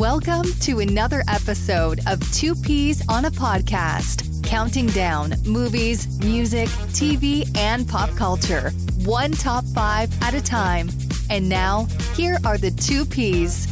[0.00, 7.46] Welcome to another episode of Two Peas on a Podcast, counting down movies, music, TV,
[7.54, 8.70] and pop culture,
[9.04, 10.88] one top five at a time.
[11.28, 11.84] And now,
[12.14, 13.66] here are the two Peas.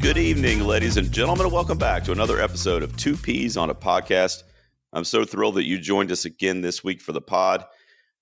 [0.00, 3.76] Good evening, ladies and gentlemen, welcome back to another episode of Two Peas on a
[3.76, 4.42] Podcast.
[4.92, 7.64] I'm so thrilled that you joined us again this week for the pod.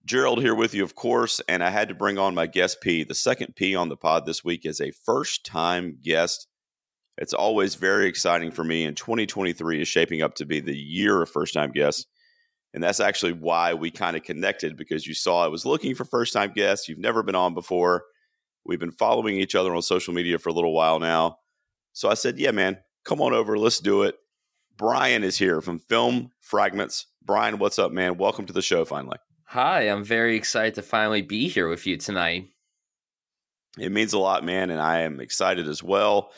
[0.05, 3.05] Gerald here with you, of course, and I had to bring on my guest P.
[3.05, 6.49] The second P on the pod this week is a first time guest.
[7.19, 11.23] It's always very exciting for me, and 2023 is shaping up to be the year
[11.23, 12.07] of first time guests.
[12.75, 16.05] And that's actually why we kind of connected because you saw I was looking for
[16.05, 16.89] first time guests.
[16.89, 18.03] You've never been on before.
[18.65, 21.37] We've been following each other on social media for a little while now.
[21.93, 23.57] So I said, Yeah, man, come on over.
[23.57, 24.17] Let's do it.
[24.77, 27.07] Bryan is here from Film Fragments.
[27.23, 28.17] Bryan, what's up, man?
[28.17, 29.19] Welcome to the show finally.
[29.53, 32.49] Hi, I'm very excited to finally be here with you tonight.
[33.79, 36.33] It means a lot, man, and I am excited as well.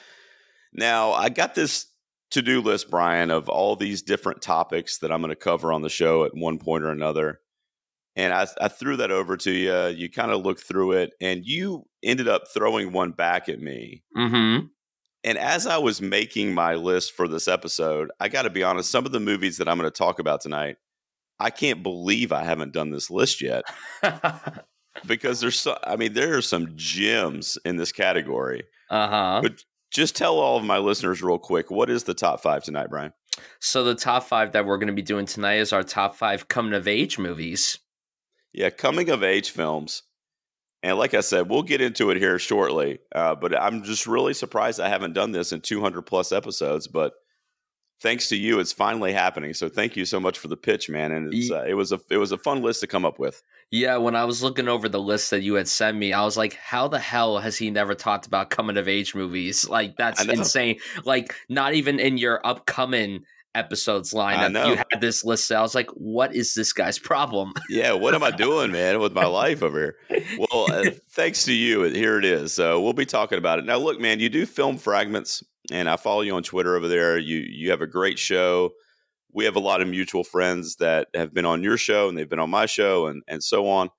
[0.72, 1.86] Now, I got this
[2.32, 5.82] to do list, Bryan, of all these different topics that I'm going to cover on
[5.82, 7.38] the show at one point or another.
[8.16, 9.96] And I, I threw that over to you.
[9.96, 14.02] You kind of looked through it, and you ended up throwing one back at me.
[14.16, 14.66] Mm-hmm.
[15.22, 18.90] And as I was making my list for this episode, I got to be honest,
[18.90, 20.78] some of the movies that I'm going to talk about tonight
[21.38, 23.64] I can't believe I haven't done this list yet
[25.06, 28.64] because there's so, I mean, there are some gems in this category.
[28.90, 29.40] Uh huh.
[29.42, 32.90] But just tell all of my listeners real quick what is the top five tonight,
[32.90, 33.12] Bryan?
[33.60, 36.48] So, the top five that we're going to be doing tonight is our top five
[36.48, 37.78] coming of age movies.
[38.52, 40.02] Yeah, coming of age films.
[40.84, 42.98] And like I said, we'll get into it here shortly.
[43.14, 46.86] Uh, but I'm just really surprised I haven't done this in 200 plus episodes.
[46.86, 47.14] But
[48.00, 49.54] thanks to you, it's finally happening.
[49.54, 51.12] So thank you so much for the pitch, man.
[51.12, 53.42] And it's, uh, it was a it was a fun list to come up with.
[53.70, 56.36] Yeah, when I was looking over the list that you had sent me, I was
[56.36, 59.68] like, how the hell has he never talked about coming of age movies?
[59.74, 60.78] Like that's insane.
[61.04, 63.24] Like not even in your upcoming
[63.56, 65.50] episodes lineup, you had this list.
[65.50, 67.52] I was like, what is this guy's problem?
[67.68, 70.27] yeah, what am I doing, man, with my life over here?
[70.38, 72.52] Well, uh, thanks to you, here it is.
[72.52, 73.78] So we'll be talking about it now.
[73.78, 77.19] Look, man, you do film fragments and I follow you on Twitter over there.
[77.19, 78.73] You you have a great show.
[79.33, 82.29] We have a lot of mutual friends that have been on your show and they've
[82.29, 83.91] been on my show and and so on.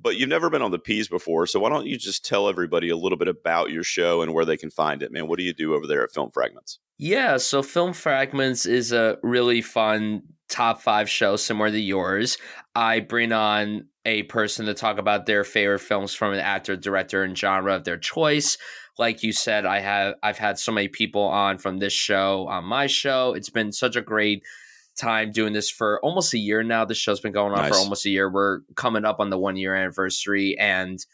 [0.00, 2.88] But you've never been on the Peas before, so why don't you just tell everybody
[2.88, 5.28] a little bit about your show and where they can find it, man?
[5.28, 6.80] What do you do over there at Film Fragments?
[6.98, 12.36] Yeah, so Film Fragments is a really fun top five show similar to yours.
[12.74, 17.22] I bring on a person to talk about their favorite films from an actor, director,
[17.22, 18.58] and genre of their choice
[18.98, 22.64] like you said, I have I've had so many people on from this show on
[22.64, 23.34] my show.
[23.34, 24.44] It's been such a great
[24.96, 26.84] time doing this for almost a year now.
[26.84, 27.70] This show's been going on nice.
[27.70, 28.30] for almost a year.
[28.30, 31.04] We're coming up on the one year anniversary and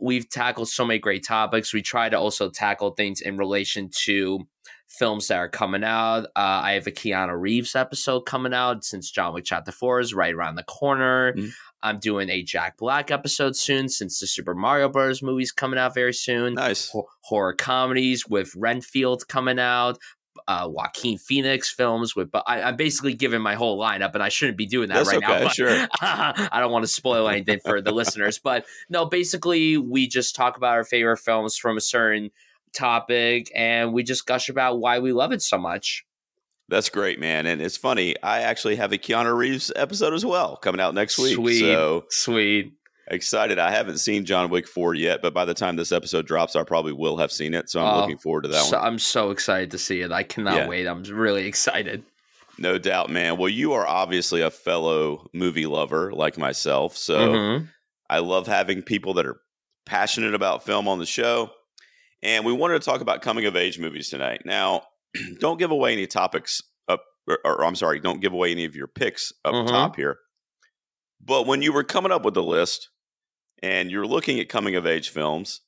[0.00, 1.72] we've tackled so many great topics.
[1.72, 4.40] We try to also tackle things in relation to
[4.88, 6.24] films that are coming out.
[6.36, 10.14] Uh, I have a Keanu Reeves episode coming out since John Wick Chapter 4 is
[10.14, 11.32] right around the corner.
[11.32, 11.48] Mm-hmm.
[11.82, 15.22] I'm doing a Jack Black episode soon since the Super Mario Bros.
[15.22, 16.54] movie's coming out very soon.
[16.54, 16.94] Nice.
[16.94, 19.98] H- horror comedies with Renfield coming out.
[20.48, 24.28] Uh, Joaquin Phoenix films with, but I, am basically giving my whole lineup, and I
[24.28, 25.42] shouldn't be doing that That's right okay, now.
[25.44, 25.88] But, sure.
[26.00, 30.56] I don't want to spoil anything for the listeners, but no, basically we just talk
[30.56, 32.30] about our favorite films from a certain
[32.72, 36.04] topic, and we just gush about why we love it so much.
[36.72, 37.46] That's great, man.
[37.46, 38.16] And it's funny.
[38.22, 41.34] I actually have a Keanu Reeves episode as well coming out next week.
[41.34, 41.60] Sweet.
[41.60, 42.72] So sweet.
[43.08, 43.58] Excited.
[43.58, 46.62] I haven't seen John Wick 4 yet, but by the time this episode drops, I
[46.62, 47.68] probably will have seen it.
[47.68, 48.86] So I'm oh, looking forward to that so, one.
[48.86, 50.12] I'm so excited to see it.
[50.12, 50.66] I cannot yeah.
[50.66, 50.86] wait.
[50.86, 52.04] I'm really excited.
[52.56, 53.36] No doubt, man.
[53.36, 56.96] Well, you are obviously a fellow movie lover like myself.
[56.96, 57.64] So mm-hmm.
[58.08, 59.42] I love having people that are
[59.84, 61.50] passionate about film on the show.
[62.22, 64.42] And we wanted to talk about coming of age movies tonight.
[64.46, 64.84] Now,
[65.38, 68.76] don't give away any topics up, or, or, I'm sorry, don't give away any of
[68.76, 69.68] your picks up mm-hmm.
[69.68, 70.18] top here.
[71.24, 72.90] But when you were coming up with the list
[73.62, 75.60] and you're looking at coming of age films,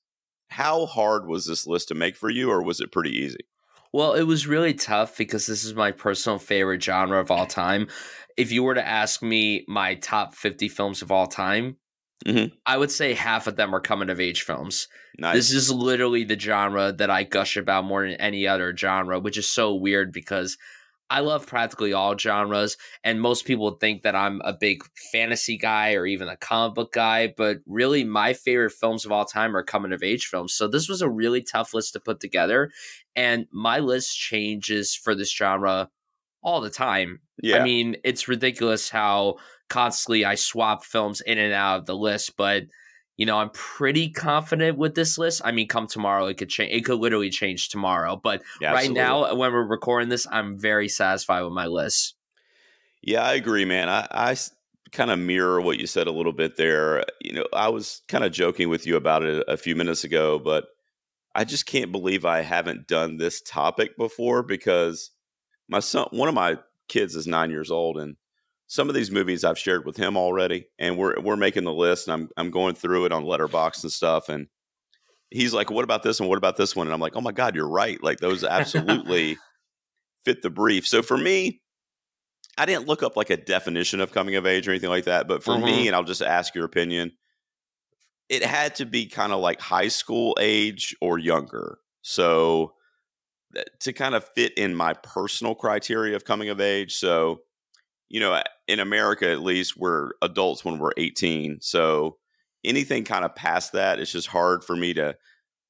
[0.48, 3.46] how hard was this list to make for you, or was it pretty easy?
[3.92, 7.86] Well, it was really tough because this is my personal favorite genre of all time.
[8.36, 11.76] If you were to ask me my top 50 films of all time,
[12.26, 12.54] Mm-hmm.
[12.64, 14.88] I would say half of them are coming of age films.
[15.18, 15.34] Nice.
[15.34, 19.36] This is literally the genre that I gush about more than any other genre, which
[19.36, 20.56] is so weird because
[21.10, 24.82] I love practically all genres, and most people think that I'm a big
[25.12, 29.26] fantasy guy or even a comic book guy, but really my favorite films of all
[29.26, 30.54] time are coming of age films.
[30.54, 32.70] So this was a really tough list to put together,
[33.14, 35.90] and my list changes for this genre
[36.42, 37.20] all the time.
[37.42, 37.58] Yeah.
[37.58, 39.36] I mean, it's ridiculous how
[39.68, 42.64] constantly I swap films in and out of the list, but
[43.16, 45.40] you know, I'm pretty confident with this list.
[45.44, 46.72] I mean, come tomorrow, it could change.
[46.72, 48.16] It could literally change tomorrow.
[48.20, 52.16] But yeah, right now, when we're recording this, I'm very satisfied with my list.
[53.02, 53.88] Yeah, I agree, man.
[53.88, 54.36] I, I
[54.90, 57.04] kind of mirror what you said a little bit there.
[57.20, 60.38] You know, I was kind of joking with you about it a few minutes ago,
[60.38, 60.64] but
[61.34, 65.10] I just can't believe I haven't done this topic before because
[65.68, 66.58] my son, one of my
[66.88, 68.16] kids is nine years old, and
[68.66, 72.08] some of these movies I've shared with him already, and we're we're making the list,
[72.08, 74.48] and I'm I'm going through it on Letterboxd and stuff, and
[75.30, 76.28] he's like, "What about this one?
[76.28, 78.02] What about this one?" And I'm like, "Oh my god, you're right!
[78.02, 79.36] Like those absolutely
[80.24, 81.60] fit the brief." So for me,
[82.56, 85.28] I didn't look up like a definition of coming of age or anything like that,
[85.28, 85.64] but for mm-hmm.
[85.64, 87.12] me, and I'll just ask your opinion,
[88.28, 91.78] it had to be kind of like high school age or younger.
[92.02, 92.74] So
[93.80, 96.94] to kind of fit in my personal criteria of coming of age.
[96.94, 97.40] So,
[98.08, 101.58] you know, in America at least, we're adults when we're 18.
[101.60, 102.16] So
[102.64, 105.16] anything kind of past that, it's just hard for me to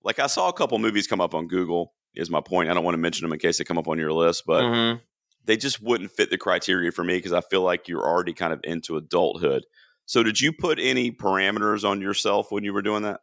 [0.05, 2.71] like I saw a couple movies come up on Google is my point.
[2.71, 4.63] I don't want to mention them in case they come up on your list, but
[4.63, 4.99] mm-hmm.
[5.45, 8.53] they just wouldn't fit the criteria for me because I feel like you're already kind
[8.53, 9.65] of into adulthood.
[10.07, 13.21] So did you put any parameters on yourself when you were doing that?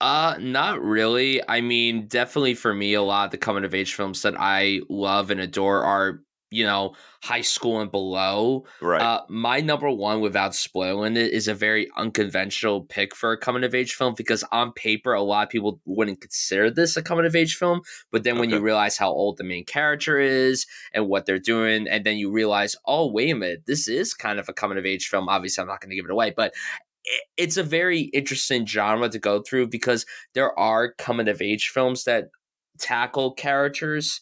[0.00, 1.40] Uh, not really.
[1.48, 4.80] I mean, definitely for me, a lot of the coming of age films that I
[4.90, 6.23] love and adore are
[6.54, 8.64] you know, high school and below.
[8.80, 9.02] Right.
[9.02, 13.64] Uh, my number one, without spoiling it, is a very unconventional pick for a coming
[13.64, 17.26] of age film because on paper, a lot of people wouldn't consider this a coming
[17.26, 17.80] of age film.
[18.12, 18.56] But then when okay.
[18.56, 22.30] you realize how old the main character is and what they're doing, and then you
[22.30, 25.28] realize, oh, wait a minute, this is kind of a coming of age film.
[25.28, 26.52] Obviously, I'm not going to give it away, but
[27.36, 32.04] it's a very interesting genre to go through because there are coming of age films
[32.04, 32.28] that
[32.78, 34.20] tackle characters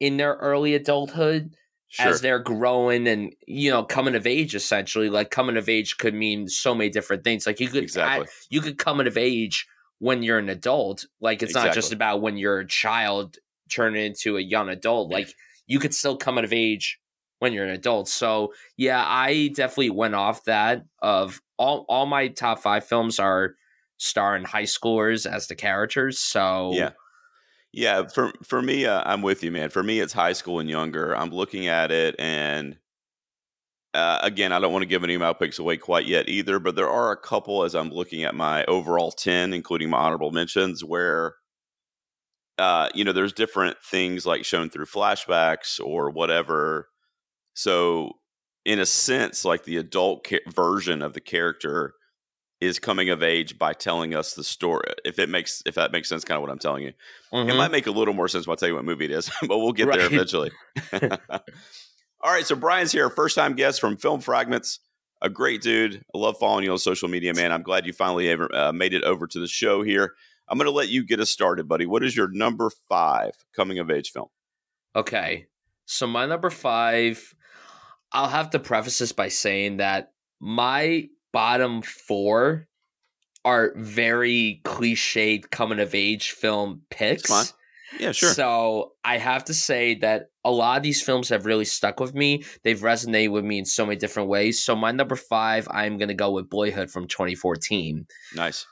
[0.00, 1.54] in their early adulthood
[1.90, 2.08] Sure.
[2.08, 6.12] as they're growing and you know coming of age essentially like coming of age could
[6.12, 7.46] mean so many different things.
[7.46, 8.26] Like you could exactly.
[8.26, 9.66] add, you could come of age
[9.98, 11.06] when you're an adult.
[11.18, 11.68] Like it's exactly.
[11.68, 13.38] not just about when you're a child
[13.70, 15.10] turning into a young adult.
[15.10, 15.32] Like
[15.66, 16.98] you could still come out of age
[17.38, 18.08] when you're an adult.
[18.08, 23.54] So yeah i definitely went off that of all all my top five films are
[23.96, 26.18] starring high schoolers as the characters.
[26.18, 26.90] So yeah
[27.72, 29.70] yeah, for for me, uh, I'm with you, man.
[29.70, 31.14] For me, it's high school and younger.
[31.14, 32.78] I'm looking at it, and
[33.94, 36.58] uh, again, I don't want to give any of my picks away quite yet either.
[36.58, 40.30] But there are a couple as I'm looking at my overall ten, including my honorable
[40.30, 41.34] mentions, where
[42.58, 46.88] uh, you know there's different things like shown through flashbacks or whatever.
[47.54, 48.12] So,
[48.64, 51.94] in a sense, like the adult ca- version of the character
[52.60, 54.92] is coming of age by telling us the story.
[55.04, 56.92] If it makes if that makes sense, kind of what I'm telling you.
[57.32, 57.50] Mm-hmm.
[57.50, 59.30] It might make a little more sense when I tell you what movie it is,
[59.42, 59.98] but we'll get right.
[59.98, 60.50] there eventually.
[62.20, 64.80] All right, so Bryan's here, first time guest from Film Fragments.
[65.20, 66.04] A great dude.
[66.14, 67.52] I love following you on social media, man.
[67.52, 70.14] I'm glad you finally ever uh, made it over to the show here.
[70.48, 71.86] I'm going to let you get us started, buddy.
[71.86, 74.28] What is your number five coming of age film?
[74.96, 75.46] Okay,
[75.86, 77.34] so my number five.
[78.10, 82.68] I'll have to preface this by saying that my bottom four
[83.44, 87.54] are very cliched coming of age film picks.
[87.98, 88.34] Yeah, sure.
[88.34, 92.14] So I have to say that a lot of these films have really stuck with
[92.14, 92.44] me.
[92.62, 94.62] They've resonated with me in so many different ways.
[94.62, 98.06] So my number five, I'm going to go with Boyhood from 2014.
[98.36, 98.66] Nice.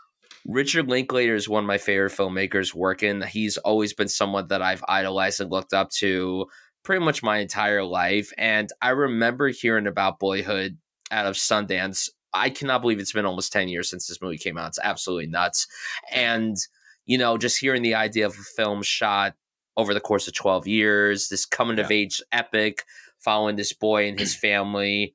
[0.47, 3.23] Richard Linklater is one of my favorite filmmakers working.
[3.23, 6.47] He's always been someone that I've idolized and looked up to
[6.85, 8.33] pretty much my entire life.
[8.39, 10.79] And I remember hearing about Boyhood
[11.11, 14.59] out of Sundance I cannot believe it's been almost 10 years since this movie came
[14.59, 14.69] out.
[14.69, 15.67] It's absolutely nuts.
[16.13, 16.57] And,
[17.05, 19.35] you know, just hearing the idea of a film shot
[19.77, 21.85] over the course of 12 years, this coming yeah.
[21.85, 22.85] of age epic
[23.19, 25.15] following this boy and his family.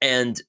[0.00, 0.40] And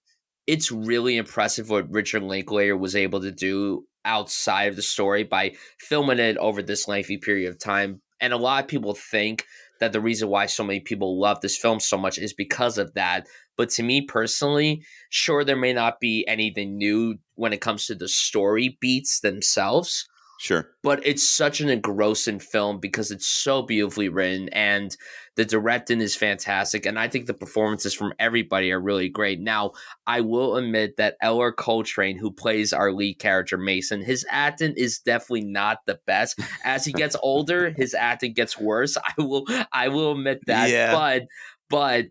[0.47, 5.53] it's really impressive what Richard Linklater was able to do outside of the story by
[5.79, 8.01] filming it over this lengthy period of time.
[8.19, 9.45] And a lot of people think
[9.83, 12.93] that the reason why so many people love this film so much is because of
[12.93, 13.27] that.
[13.57, 17.95] But to me personally, sure, there may not be anything new when it comes to
[17.95, 20.07] the story beats themselves.
[20.43, 20.67] Sure.
[20.83, 24.93] But it's such an engrossing film because it's so beautifully written and
[25.37, 26.85] the directing is fantastic.
[26.85, 29.39] And I think the performances from everybody are really great.
[29.39, 29.71] Now,
[30.05, 34.99] I will admit that Ellar Coltrane, who plays our lead character, Mason, his acting is
[34.99, 36.37] definitely not the best.
[36.65, 38.97] As he gets older, his acting gets worse.
[38.97, 40.69] I will I will admit that.
[40.69, 40.91] Yeah.
[40.91, 41.23] But
[41.69, 42.07] but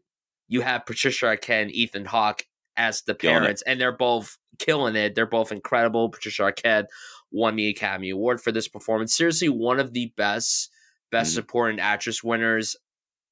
[0.49, 2.47] you have Patricia Arquette and Ethan Hawke
[2.79, 5.15] as the parents, and they're both killing it.
[5.15, 6.09] They're both incredible.
[6.09, 6.87] Patricia Arquette
[7.33, 9.17] won the Academy Award for this performance.
[9.17, 10.71] Seriously, one of the best
[11.11, 12.75] best mm supporting actress winners,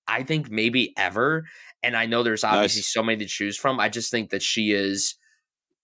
[0.06, 1.46] I think maybe ever.
[1.82, 2.92] And I know there's obviously nice.
[2.92, 3.80] so many to choose from.
[3.80, 5.14] I just think that she is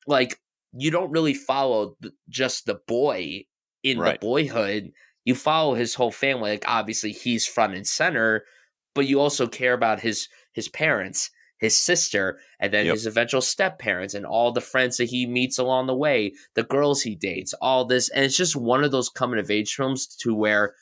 [0.07, 0.39] like
[0.77, 3.45] you don't really follow th- just the boy
[3.83, 4.21] in Right.
[4.21, 4.93] the boyhood.
[5.25, 6.51] You follow his whole family.
[6.51, 8.45] Like obviously he's front and center,
[8.95, 12.95] but you also care about his his parents, his sister, and then Yep.
[12.95, 16.63] his eventual step parents and all the friends that he meets along the way, the
[16.63, 18.09] girls he dates, all this.
[18.11, 20.75] And it's just one of those coming of age films to where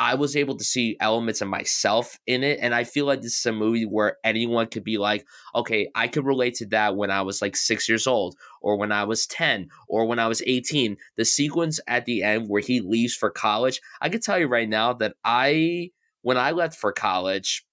[0.00, 2.60] I was able to see elements of myself in it.
[2.62, 6.06] And I feel like this is a movie where anyone could be like, okay, I
[6.06, 9.26] could relate to that when I was like six years old, or when I was
[9.26, 10.96] 10, or when I was 18.
[11.16, 14.68] The sequence at the end where he leaves for college, I can tell you right
[14.68, 15.90] now that I,
[16.22, 17.66] when I left for college,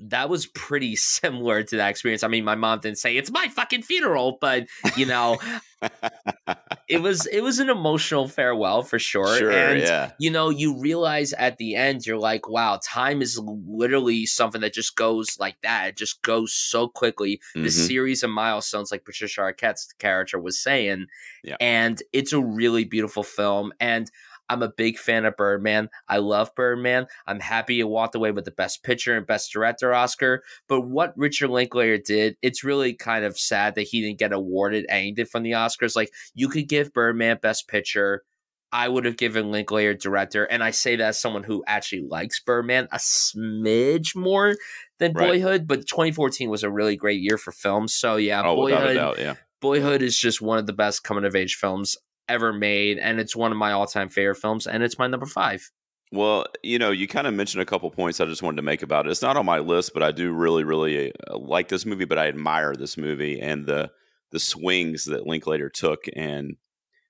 [0.00, 2.22] that was pretty similar to that experience.
[2.22, 4.66] I mean, my mom didn't say it's my fucking funeral, but
[4.96, 5.38] you know,
[6.88, 9.36] it was it was an emotional farewell for sure.
[9.38, 10.12] sure, and yeah.
[10.18, 14.72] you know, you realize at the end, you're like, wow, time is literally something that
[14.74, 15.88] just goes like that.
[15.88, 17.40] It just goes so quickly.
[17.54, 17.86] This Mhm.
[17.86, 21.06] series of milestones, like Patricia Arquette's character was saying.
[21.44, 21.56] Yeah.
[21.60, 23.72] And it's a really beautiful film.
[23.80, 24.10] And
[24.48, 25.90] I'm a big fan of Birdman.
[26.08, 27.06] I love Birdman.
[27.26, 30.42] I'm happy he walked away with the Best Picture and Best Director Oscar.
[30.68, 34.86] But what Richard Linklater did, it's really kind of sad that he didn't get awarded
[34.88, 35.94] anything from the Oscars.
[35.96, 38.22] Like, you could give Birdman Best Picture.
[38.70, 42.38] I would have given Linklater director, and I say that as someone who actually likes
[42.40, 44.56] Birdman a smidge more
[44.98, 45.28] than Right.
[45.28, 45.66] Boyhood.
[45.66, 48.94] But 2014 was a really great year for films, so yeah, Oh, Boyhood.
[48.96, 49.34] doubt, yeah.
[49.60, 51.96] Boyhood is just one of the best coming of age films
[52.28, 55.26] ever made, and it's one of my all time favorite films, and it's my number
[55.26, 55.70] five.
[56.10, 58.82] Well, you know, you kind of mentioned a couple points I just wanted to make
[58.82, 59.10] about it.
[59.10, 62.06] It's not on my list, but I do really, really uh, like this movie.
[62.06, 63.90] But I admire this movie and the
[64.30, 66.56] the swings that Linklater took and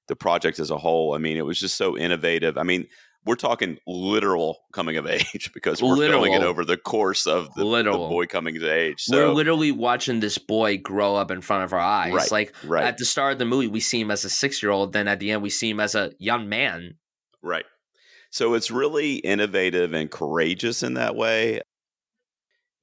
[0.09, 1.15] the project as a whole.
[1.15, 2.59] I mean, it was just so innovative.
[2.59, 2.87] I mean,
[3.29, 7.63] we're talking literal coming of age because we're filming it over the course of the,
[7.63, 9.05] the boy coming to age.
[9.11, 12.15] We're literally watching this boy grow up in front of our eyes.
[12.15, 14.63] Right, Like right, at the start of the movie, we see him as a six
[14.63, 14.95] year old.
[14.95, 16.95] Then at the end, we see him as a young man.
[17.43, 17.67] right.
[18.31, 21.61] So it's really innovative and courageous in that way.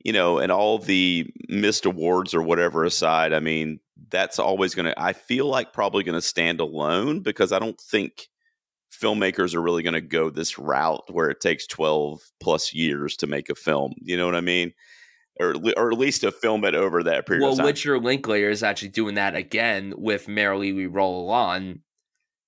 [0.04, 4.86] You know, and all the missed awards or whatever aside, I mean, that's always going
[4.88, 8.28] to, I feel like probably going to stand alone because I don't think
[9.00, 13.28] filmmakers are really going to go this route where it takes 12 plus years to
[13.28, 13.94] make a film.
[14.02, 14.74] You know what I mean?
[15.40, 17.68] Or, at or at least to film it over that period Well, of time.
[17.68, 21.82] Richard Linklater is actually doing that again with Merrily We Roll On.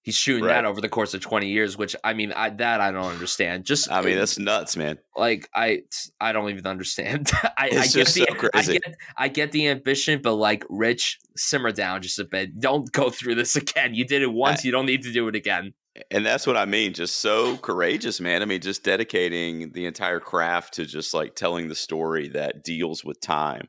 [0.03, 0.53] He's shooting Right.
[0.53, 3.65] that over the course of 20 years, which I mean, I, that I don't understand.
[3.65, 4.99] Just I mean, that's nuts, man.
[5.17, 5.81] like I
[6.21, 7.29] I don't even understand.
[7.57, 8.75] I, I get the so crazy.
[8.75, 12.57] I get I get the ambition, but like Rich, simmer down just a bit.
[12.57, 13.95] Don't go through this again.
[13.95, 15.73] You did it once, you don't need to do it again.
[16.11, 16.93] And that's what I mean.
[16.93, 18.41] Just so courageous, man.
[18.41, 23.03] I mean, just dedicating the entire craft to just like telling the story that deals
[23.03, 23.67] with time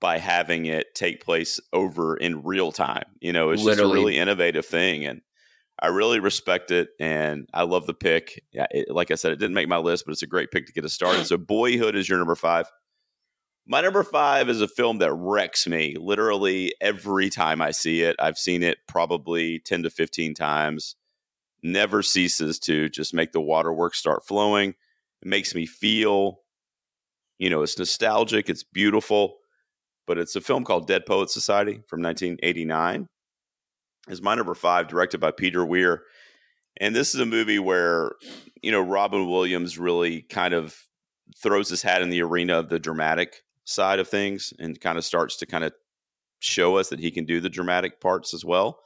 [0.00, 3.04] by having it take place over in real time.
[3.20, 5.06] You know, it's just a really innovative thing.
[5.06, 5.22] And
[5.80, 6.88] I really respect it.
[7.00, 8.42] And I love the pick.
[8.52, 10.66] Yeah, it, like I said, it didn't make my list, but it's a great pick
[10.66, 11.26] to get us started.
[11.26, 12.66] So, Boyhood is your number five.
[13.66, 18.14] My number five is a film that wrecks me literally every time I see it.
[18.20, 20.94] I've seen it probably 10 to 15 times
[21.66, 24.70] never ceases to just make the waterworks start flowing.
[24.70, 26.40] It makes me feel,
[27.38, 29.38] you know, it's nostalgic, it's beautiful,
[30.06, 33.06] but it's a film called Dead Poet Society from 1989.
[34.08, 36.02] Is my number five, directed by Peter Weir.
[36.80, 38.12] And this is a movie where,
[38.62, 40.76] you know, Robin Williams really kind of
[41.42, 45.04] throws his hat in the arena of the dramatic side of things and kind of
[45.04, 45.72] starts to kind of
[46.38, 48.78] show us that he can do the dramatic parts as well.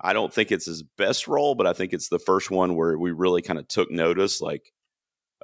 [0.00, 2.96] I don't think it's his best role, but I think it's the first one where
[2.98, 4.72] we really kind of took notice like,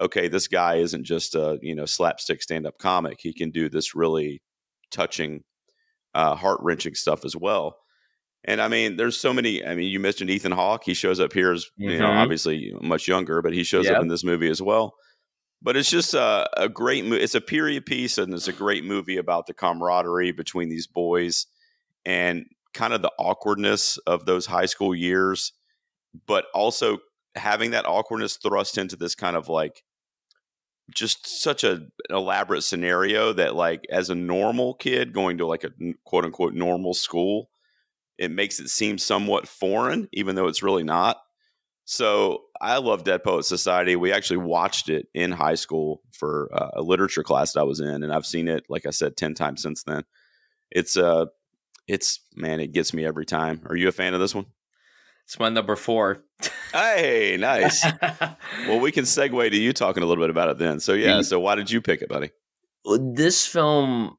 [0.00, 3.18] okay, this guy isn't just a, you know, slapstick stand up comic.
[3.20, 4.42] He can do this really
[4.90, 5.42] touching,
[6.14, 7.76] uh, heart wrenching stuff as well.
[8.44, 9.64] And I mean, there's so many.
[9.64, 10.84] I mean, you mentioned Ethan Hawke.
[10.84, 12.22] He shows up here as, you know, Mhm.
[12.22, 14.94] obviously much younger, but he shows up in this movie as well.
[15.62, 17.22] But it's just a, a great movie.
[17.22, 21.46] It's a period piece and it's a great movie about the camaraderie between these boys
[22.04, 22.44] and
[22.74, 25.52] kind of the awkwardness of those high school years,
[26.26, 26.98] but also
[27.34, 29.82] having that awkwardness thrust into this kind of like
[30.94, 35.64] just such a an elaborate scenario that like as a normal kid going to like
[35.64, 35.70] a
[36.04, 37.48] quote unquote normal school,
[38.18, 41.18] it makes it seem somewhat foreign, even though it's really not.
[41.86, 43.94] So I love Dead Poet Society.
[43.96, 47.80] We actually watched it in high school for uh, a literature class that I was
[47.80, 50.04] in, and I've seen it, like I said, ten times since then.
[50.70, 51.26] It's uh
[51.86, 53.62] it's man, it gets me every time.
[53.66, 54.46] Are you a fan of this one?
[55.24, 56.22] It's my number four.
[56.72, 57.84] Hey, nice.
[58.68, 60.80] well, we can segue to you talking a little bit about it then.
[60.80, 61.22] So yeah, mm-hmm.
[61.22, 62.30] so why did you pick it, buddy?
[63.14, 64.16] this film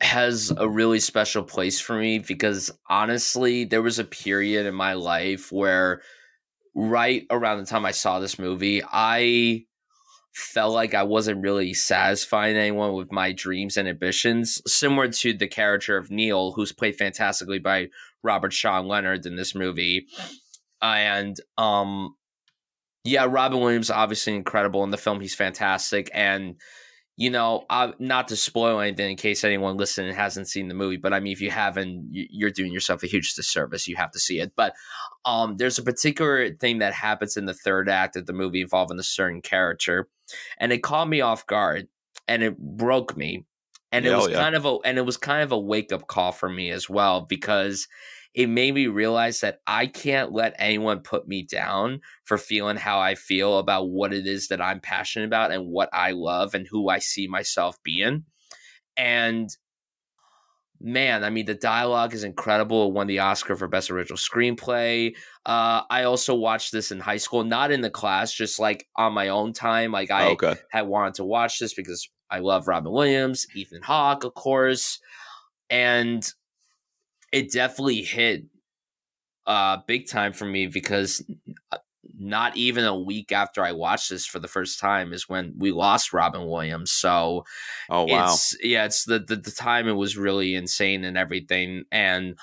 [0.00, 4.92] has a really special place for me because honestly, there was a period in my
[4.92, 6.02] life where
[6.74, 9.64] right around the time I saw this movie, I
[10.34, 15.46] felt like I wasn't really satisfying anyone with my dreams and ambitions, similar to the
[15.46, 17.88] character of Neil, who's played fantastically by
[18.22, 20.06] Robert Sean Leonard in this movie.
[20.82, 22.16] And um
[23.04, 25.20] yeah, Robin Williams obviously incredible in the film.
[25.20, 26.56] He's fantastic and
[27.16, 30.96] you know, uh, not to spoil anything in case anyone listening hasn't seen the movie,
[30.96, 33.86] but I mean, if you haven't, you're doing yourself a huge disservice.
[33.86, 34.52] You have to see it.
[34.56, 34.74] But
[35.24, 38.98] um, there's a particular thing that happens in the third act of the movie involving
[38.98, 40.08] a certain character,
[40.58, 41.86] and it caught me off guard,
[42.26, 43.44] and it broke me,
[43.92, 44.42] and it was yeah.
[44.42, 46.90] kind of a and it was kind of a wake up call for me as
[46.90, 47.86] well because
[48.34, 52.98] it made me realize that I can't let anyone put me down for feeling how
[52.98, 56.66] I feel about what it is that I'm passionate about and what I love and
[56.66, 58.24] who I see myself being.
[58.96, 59.48] And
[60.80, 62.88] man, I mean, the dialogue is incredible.
[62.88, 65.14] It won the Oscar for Best Original Screenplay.
[65.46, 69.12] Uh, I also watched this in high school, not in the class, just like on
[69.12, 69.92] my own time.
[69.92, 70.56] Like I oh, okay.
[70.70, 74.98] had wanted to watch this because I love Robin Williams, Ethan Hawke, of course.
[75.70, 76.28] And
[77.34, 78.44] it definitely hit
[79.46, 81.24] uh big time for me because
[81.72, 81.78] uh,
[82.16, 85.72] not even a week after I watched this for the first time is when we
[85.72, 86.92] lost Robin Williams.
[86.92, 87.44] So,
[87.88, 91.84] oh wow, it's, yeah, it's the, the the time it was really insane and everything,
[91.90, 92.38] and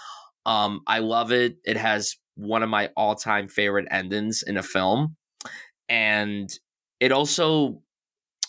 [0.45, 1.57] um, I love it.
[1.63, 5.15] It has one of my all time favorite endings in a film,
[5.89, 6.49] and
[6.99, 7.83] it also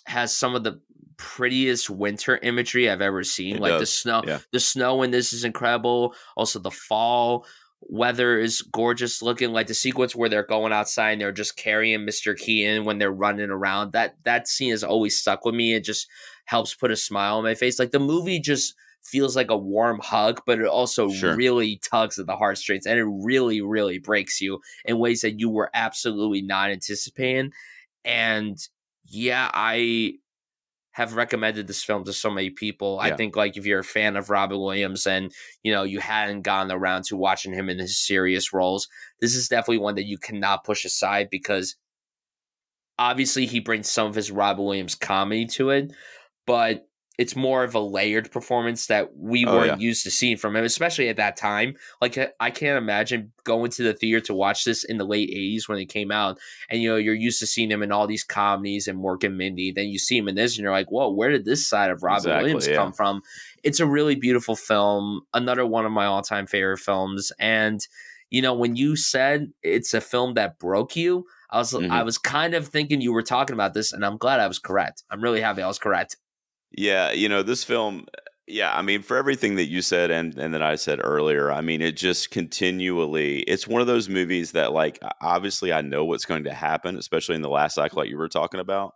[0.06, 0.80] has some of the
[1.23, 3.57] prettiest winter imagery I've ever seen.
[3.57, 3.81] It like does.
[3.81, 4.38] the snow, yeah.
[4.50, 6.14] the snow in this is incredible.
[6.37, 7.47] Also, the fall
[7.81, 9.52] weather is gorgeous looking.
[9.52, 12.37] Like the sequence where they're going outside and they're just carrying Mr.
[12.37, 13.93] Keating when they're running around.
[13.93, 15.75] That that scene has always stuck with me.
[15.75, 16.09] It just
[16.47, 17.79] helps put a smile on my face.
[17.79, 18.75] Like the movie just
[19.05, 21.37] feels like a warm hug, but it also sure.
[21.37, 25.49] really tugs at the heartstrings and it really, really breaks you in ways that you
[25.49, 27.52] were absolutely not anticipating.
[28.05, 28.58] And
[29.06, 30.15] yeah, I
[30.93, 32.99] have recommended this film to so many people.
[33.00, 33.13] Yeah.
[33.13, 36.43] I think like if you're a fan of Robin Williams and you know you hadn't
[36.43, 38.89] gone around to watching him in his serious roles,
[39.21, 41.76] this is definitely one that you cannot push aside because
[42.99, 45.93] obviously he brings some of his Robin Williams comedy to it,
[46.47, 46.87] but
[47.18, 49.86] it's more of a layered performance that we oh, weren't yeah.
[49.86, 51.75] used to seeing from him, especially at that time.
[52.00, 55.68] Like I can't imagine going to the theater to watch this in the late '80s
[55.68, 56.38] when it came out,
[56.70, 59.36] and you know you're used to seeing him in all these comedies and Mork and
[59.36, 59.72] Mindy.
[59.72, 62.02] Then you see him in this, and you're like, "Whoa, where did this side of
[62.02, 62.76] Robin exactly, Williams yeah.
[62.76, 63.20] come from?"
[63.62, 67.86] It's a really beautiful film, another one of my all-time favorite films, and
[68.30, 71.26] you know when you said it's a film that broke you.
[71.50, 71.92] I was mm-hmm.
[71.92, 74.58] I was kind of thinking you were talking about this, and I'm glad I was
[74.58, 75.04] correct.
[75.10, 76.16] I'm really happy I was correct.
[76.76, 78.06] Yeah, you know, this film
[78.47, 81.61] yeah, I mean, for everything that you said and and that I said earlier, I
[81.61, 83.41] mean, it just continually.
[83.41, 87.37] It's one of those movies that, like, obviously, I know what's going to happen, especially
[87.37, 88.95] in the last act, like you were talking about.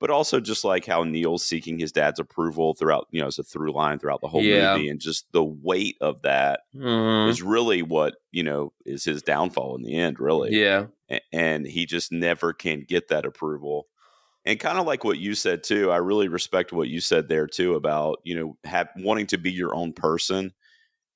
[0.00, 3.42] But also, just like how Neil's seeking his dad's approval throughout, you know, as a
[3.42, 4.76] through line throughout the whole yeah.
[4.76, 7.28] movie, and just the weight of that mm.
[7.28, 10.52] is really what you know is his downfall in the end, really.
[10.52, 10.86] Yeah,
[11.32, 13.86] and he just never can get that approval
[14.48, 17.46] and kind of like what you said too i really respect what you said there
[17.46, 20.52] too about you know have, wanting to be your own person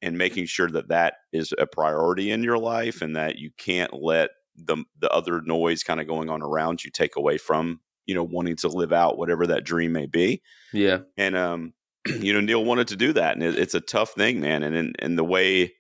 [0.03, 3.95] and making sure that that is a priority in your life and that you can't
[3.95, 8.15] let the the other noise kind of going on around you take away from you
[8.15, 10.43] know wanting to live out whatever that dream may be.
[10.73, 10.99] Yeah.
[11.17, 11.73] And um
[12.07, 14.75] you know neil wanted to do that and it, it's a tough thing man and,
[14.75, 15.73] and and the way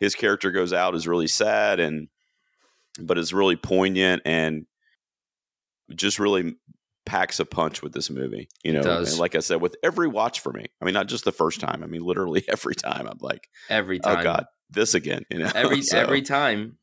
[0.00, 2.08] his character goes out is really sad and
[2.98, 4.66] but it's really poignant and
[5.94, 6.56] just really
[7.06, 8.48] packs a punch with this movie.
[8.64, 11.24] You know, and like I said, with every watch for me, I mean, not just
[11.24, 11.82] the first time.
[11.82, 13.06] I mean, literally every time.
[13.06, 14.20] I'm like, every oh, time.
[14.20, 15.24] Oh God, this again.
[15.30, 15.98] You know, every so.
[15.98, 16.76] every time.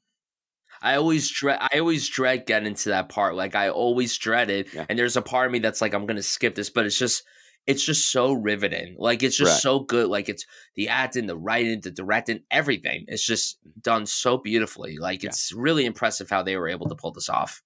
[0.79, 1.57] I always dread.
[1.59, 3.35] I always dread getting to that part.
[3.35, 4.71] Like I always dread it.
[4.73, 4.85] Yeah.
[4.87, 7.23] And there's a part of me that's like, I'm gonna skip this, but it's just,
[7.65, 8.95] it's just so riveting.
[8.99, 9.61] Like it's just right.
[9.61, 10.07] so good.
[10.07, 13.05] Like it's the acting, the writing, the directing, everything.
[13.07, 14.97] It's just done so beautifully.
[14.97, 17.61] Like it's really impressive how they were able to pull this off.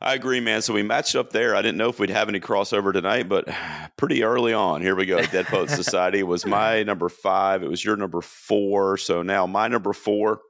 [0.00, 0.62] I agree, man.
[0.62, 1.56] So we matched up there.
[1.56, 3.48] I didn't know if we'd have any crossover tonight, but
[3.96, 5.20] pretty early on, here we go.
[5.26, 7.62] Dead Poet Society was my number five.
[7.62, 8.96] It was your number four.
[8.96, 10.40] So now my number four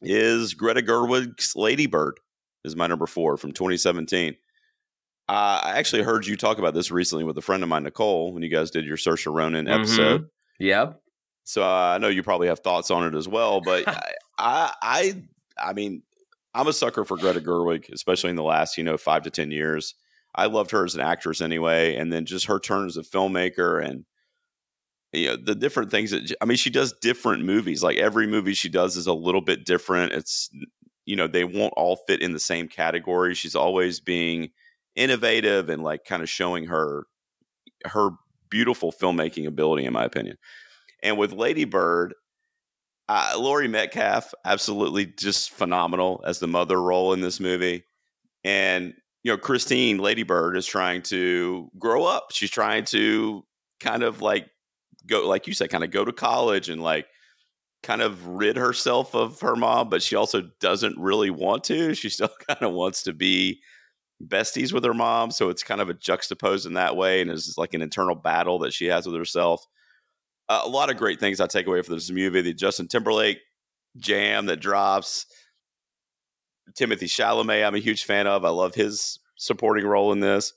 [0.00, 2.20] is Greta Gerwig's Lady Bird.
[2.64, 4.36] Is my number four from 2017.
[5.28, 8.32] Uh, I actually heard you talk about this recently with a friend of mine, Nicole,
[8.32, 9.80] when you guys did your Saoirse Ronan mm-hmm.
[9.80, 10.22] episode.
[10.22, 10.64] Mm-hmm.
[10.64, 11.00] Yep.
[11.44, 14.72] So uh, I know you probably have thoughts on it as well, but I, I,
[14.82, 15.22] I,
[15.58, 16.02] I mean,
[16.56, 19.50] I'm a sucker for Greta Gerwig, especially in the last, you know, five to 10
[19.50, 19.94] years.
[20.34, 21.96] I loved her as an actress anyway.
[21.96, 24.04] And then just her turn as a filmmaker and
[25.12, 27.82] you know the different things that I mean she does different movies.
[27.82, 30.12] Like every movie she does is a little bit different.
[30.12, 30.50] It's
[31.06, 33.34] you know they won't all fit in the same category.
[33.34, 34.50] She's always being
[34.94, 37.04] innovative and like kind of showing her
[37.84, 38.10] her
[38.50, 40.36] beautiful filmmaking ability, in my opinion.
[41.02, 42.14] And with Lady Bird,
[43.08, 47.84] uh, Laurie Metcalf, absolutely just phenomenal as the mother role in this movie.
[48.44, 52.28] And you know, Christine Lady Bird is trying to grow up.
[52.32, 53.44] She's trying to
[53.80, 54.48] kind of like
[55.06, 57.06] go, like you said, kind of go to college and like
[57.82, 61.94] kind of rid herself of her mom, but she also doesn't really want to.
[61.94, 63.60] She still kind of wants to be
[64.24, 65.30] besties with her mom.
[65.30, 67.20] So it's kind of a juxtaposed in that way.
[67.20, 69.66] And it's like an internal battle that she has with herself.
[70.48, 72.40] Uh, a lot of great things I take away from this movie.
[72.40, 73.38] The Justin Timberlake
[73.96, 75.26] jam that drops.
[76.78, 78.44] Timothée Chalamet, I'm a huge fan of.
[78.44, 80.52] I love his supporting role in this.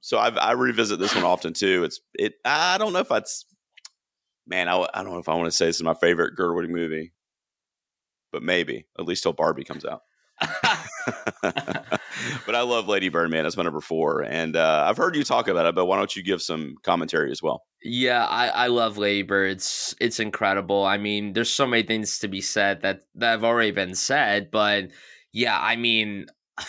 [0.00, 1.84] So I've, I revisit this one often too.
[1.84, 2.34] It's it.
[2.44, 3.44] I don't know if that's
[4.46, 4.68] man.
[4.68, 7.12] I, I don't know if I want to say this is my favorite Gerwig movie,
[8.32, 10.02] but maybe at least till Barbie comes out.
[11.42, 13.44] but I love Lady Bird, man.
[13.44, 15.74] That's my number four, and uh, I've heard you talk about it.
[15.74, 17.64] But why don't you give some commentary as well?
[17.82, 19.52] Yeah, I, I love Lady Bird.
[19.52, 20.84] It's it's incredible.
[20.84, 24.50] I mean, there's so many things to be said that that have already been said,
[24.50, 24.90] but
[25.32, 26.26] yeah, I mean.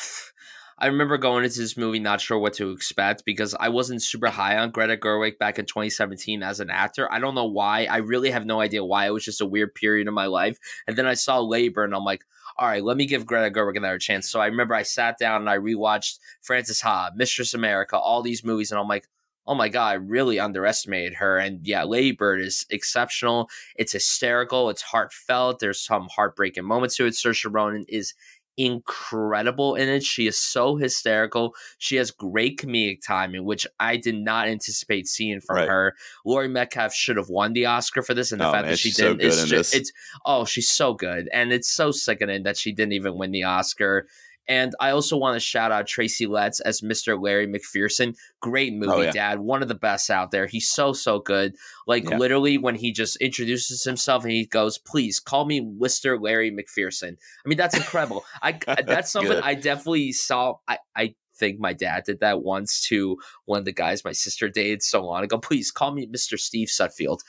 [0.79, 4.27] I remember going into this movie not sure what to expect because I wasn't super
[4.27, 7.09] high on Greta Gerwig back in 2017 as an actor.
[7.09, 7.85] I don't know why.
[7.85, 9.05] I really have no idea why.
[9.07, 10.57] It was just a weird period in my life.
[10.85, 12.25] And then I saw Labor and I'm like,
[12.57, 14.29] all right, let me give Greta Gerwig another chance.
[14.29, 18.43] So I remember I sat down and I rewatched Frances Ha, Mistress America, all these
[18.43, 19.07] movies, and I'm like,
[19.45, 21.37] oh my god, I really underestimated her.
[21.37, 23.49] And yeah, Lady Bird is exceptional.
[23.75, 24.69] It's hysterical.
[24.69, 25.59] It's heartfelt.
[25.59, 27.13] There's some heartbreaking moments to it.
[27.13, 28.13] Saoirse Ronan is
[28.57, 30.03] incredible in it.
[30.03, 31.55] She is so hysterical.
[31.77, 35.67] She has great comedic timing, which I did not anticipate seeing from right.
[35.67, 35.95] her.
[36.25, 38.79] Laurie Metcalf should have won the Oscar for this, and the oh, fact man, that
[38.79, 39.91] she didn't so is just, it's
[40.25, 44.07] oh, she's so good, and it's so sickening that she didn't even win the Oscar.
[44.47, 47.21] And I also want to shout out Tracy Letts as Mr.
[47.21, 48.15] Larry McPherson.
[48.41, 49.11] Great oh, movie, oh, yeah.
[49.11, 49.39] Dad.
[49.39, 50.47] One of the best out there.
[50.47, 51.55] He's so, so good.
[51.87, 52.17] Like, yeah.
[52.17, 56.21] literally, when he just introduces himself and he goes, Please call me Mr.
[56.21, 57.15] Larry McPherson.
[57.45, 58.23] I mean, that's incredible.
[58.41, 58.53] I
[58.85, 59.39] That's something.
[59.43, 60.55] I definitely saw.
[60.67, 64.49] I, I think my dad did that once to one of the guys my sister
[64.49, 65.37] dated so long ago.
[65.37, 66.39] Please call me Mr.
[66.39, 67.19] Steve Sudfield.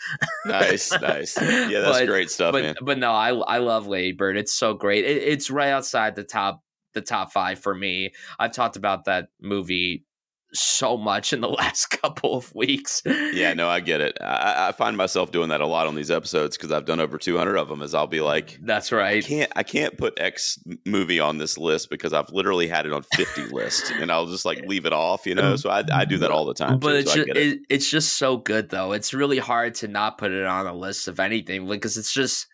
[0.46, 1.40] nice, nice.
[1.40, 2.74] Yeah, that's but, great stuff, but, man.
[2.82, 4.36] But no, I I love Lady Bird.
[4.36, 5.04] It's so great.
[5.04, 6.62] It, it's right outside the top
[6.94, 8.12] the top five for me.
[8.38, 10.04] I've talked about that movie
[10.54, 13.02] so much in the last couple of weeks.
[13.04, 14.16] yeah, no, I get it.
[14.20, 17.18] I, I find myself doing that a lot on these episodes because I've done over
[17.18, 17.82] 200 of them.
[17.82, 21.58] As I'll be like, "That's right." I can't, I can't put X movie on this
[21.58, 24.92] list because I've literally had it on 50 list, and I'll just like leave it
[24.92, 25.52] off, you know.
[25.52, 26.78] Um, so I, I do that all the time.
[26.78, 27.60] But too, it's so just, it.
[27.68, 28.92] it's just so good though.
[28.92, 32.46] It's really hard to not put it on a list of anything because it's just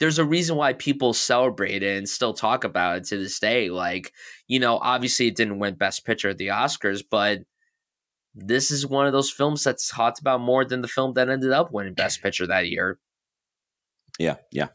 [0.00, 3.70] there's a reason why people celebrate it and still talk about it to this day.
[3.70, 4.12] Like,
[4.46, 7.40] you know, obviously it didn't win Best Picture at the Oscars, but
[8.34, 11.52] this is one of those films that's talked about more than the film that ended
[11.52, 12.98] up winning Best Picture that year.
[14.18, 14.68] Yeah, yeah.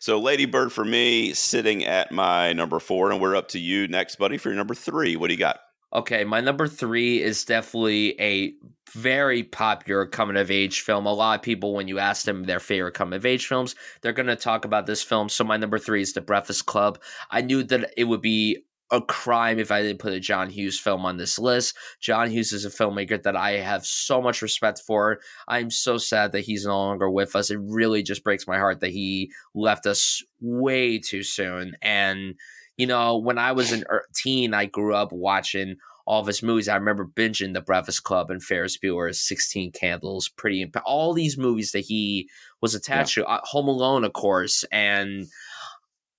[0.00, 3.86] So Lady Bird for me sitting at my number four, and we're up to you
[3.86, 5.16] next, buddy, for your number three.
[5.16, 5.60] What do you got?
[5.92, 8.54] Okay, my number three is definitely a
[8.92, 11.06] very popular coming of age film.
[11.06, 14.12] A lot of people, when you ask them their favorite coming of age films, they're
[14.12, 15.28] going to talk about this film.
[15.28, 17.00] So my number three is The Breakfast Club.
[17.30, 20.78] I knew that it would be a crime if I didn't put a John Hughes
[20.78, 21.76] film on this list.
[22.00, 25.20] John Hughes is a filmmaker that I have so much respect for.
[25.46, 27.50] I'm so sad that he's no longer with us.
[27.50, 31.76] It really just breaks my heart that he left us way too soon.
[31.82, 32.34] And
[32.76, 36.42] you know, when I was a er, teen, I grew up watching all of his
[36.42, 36.68] movies.
[36.68, 41.38] I remember binging The Breakfast Club and Ferris Bueller's 16 Candles, Pretty Imp- all these
[41.38, 42.28] movies that he
[42.60, 43.24] was attached yeah.
[43.24, 43.30] to.
[43.30, 45.26] Uh, Home Alone, of course, and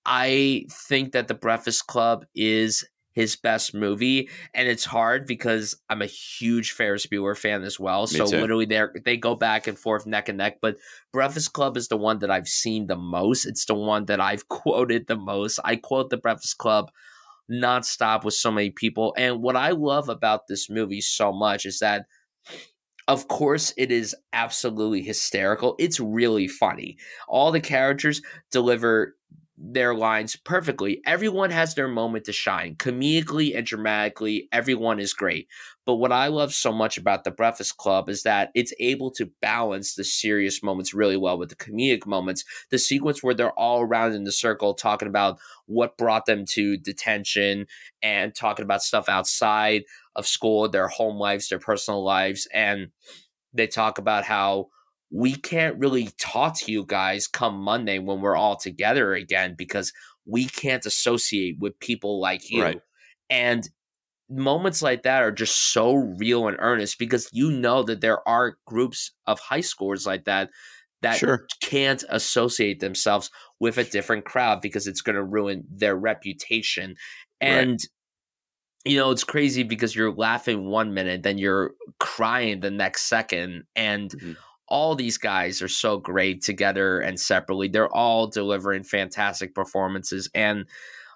[0.05, 6.01] I think that The Breakfast Club is his best movie, and it's hard because I'm
[6.01, 8.01] a huge Ferris Bueller fan as well.
[8.01, 8.39] Me so too.
[8.39, 10.59] literally, they they go back and forth, neck and neck.
[10.61, 10.77] But
[11.11, 13.45] Breakfast Club is the one that I've seen the most.
[13.45, 15.59] It's the one that I've quoted the most.
[15.63, 16.91] I quote the Breakfast Club
[17.51, 19.13] nonstop with so many people.
[19.17, 22.05] And what I love about this movie so much is that
[23.07, 25.75] of course, it is absolutely hysterical.
[25.79, 26.97] It's really funny.
[27.27, 28.21] All the characters
[28.51, 29.17] deliver
[29.63, 31.01] their lines perfectly.
[31.05, 32.75] Everyone has their moment to shine.
[32.75, 35.47] Comedically and dramatically, everyone is great.
[35.85, 39.29] But what I love so much about The Breakfast Club is that it's able to
[39.39, 42.43] balance the serious moments really well with the comedic moments.
[42.71, 46.77] The sequence where they're all around in the circle talking about what brought them to
[46.77, 47.67] detention
[48.01, 49.83] and talking about stuff outside
[50.15, 52.47] of school, their home lives, their personal lives.
[52.51, 52.89] And
[53.53, 54.69] they talk about how
[55.11, 59.91] we can't really talk to you guys come Monday when we're all together again because
[60.25, 62.63] we can't associate with people like you.
[62.63, 62.81] Right.
[63.29, 63.69] And
[64.29, 68.57] moments like that are just so real and earnest because you know that there are
[68.65, 70.49] groups of high schoolers like that
[71.01, 71.47] that Sure.
[71.61, 76.95] can't associate themselves with a different crowd because it's going to ruin their reputation.
[77.45, 77.69] Right.
[77.69, 77.79] And
[78.85, 83.63] you know, it's crazy because you're laughing one minute, then you're crying the next second.
[83.75, 84.37] And Mhm.
[84.71, 87.67] All these guys are so great together and separately.
[87.67, 90.29] They're all delivering fantastic performances.
[90.33, 90.65] And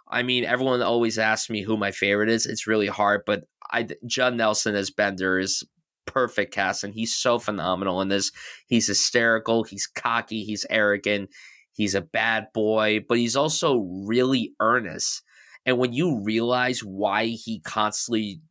[0.10, 2.46] I mean, everyone always asks me who my favorite is.
[2.46, 5.64] It's really hard, but I Judd Nelson as Bender is
[6.06, 8.34] perfect cast, and he's so phenomenal in this.
[8.68, 11.30] He's hysterical, he's cocky, he's arrogant,
[11.72, 15.24] he's a bad boy, but he's also really earnest.
[15.66, 18.42] And when you realize why he constantly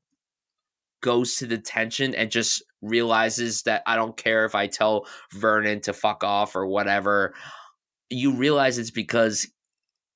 [1.03, 5.93] goes to detention and just realizes that I don't care if I tell Vernon to
[5.93, 7.35] fuck off or whatever,
[8.11, 9.47] you realize it's because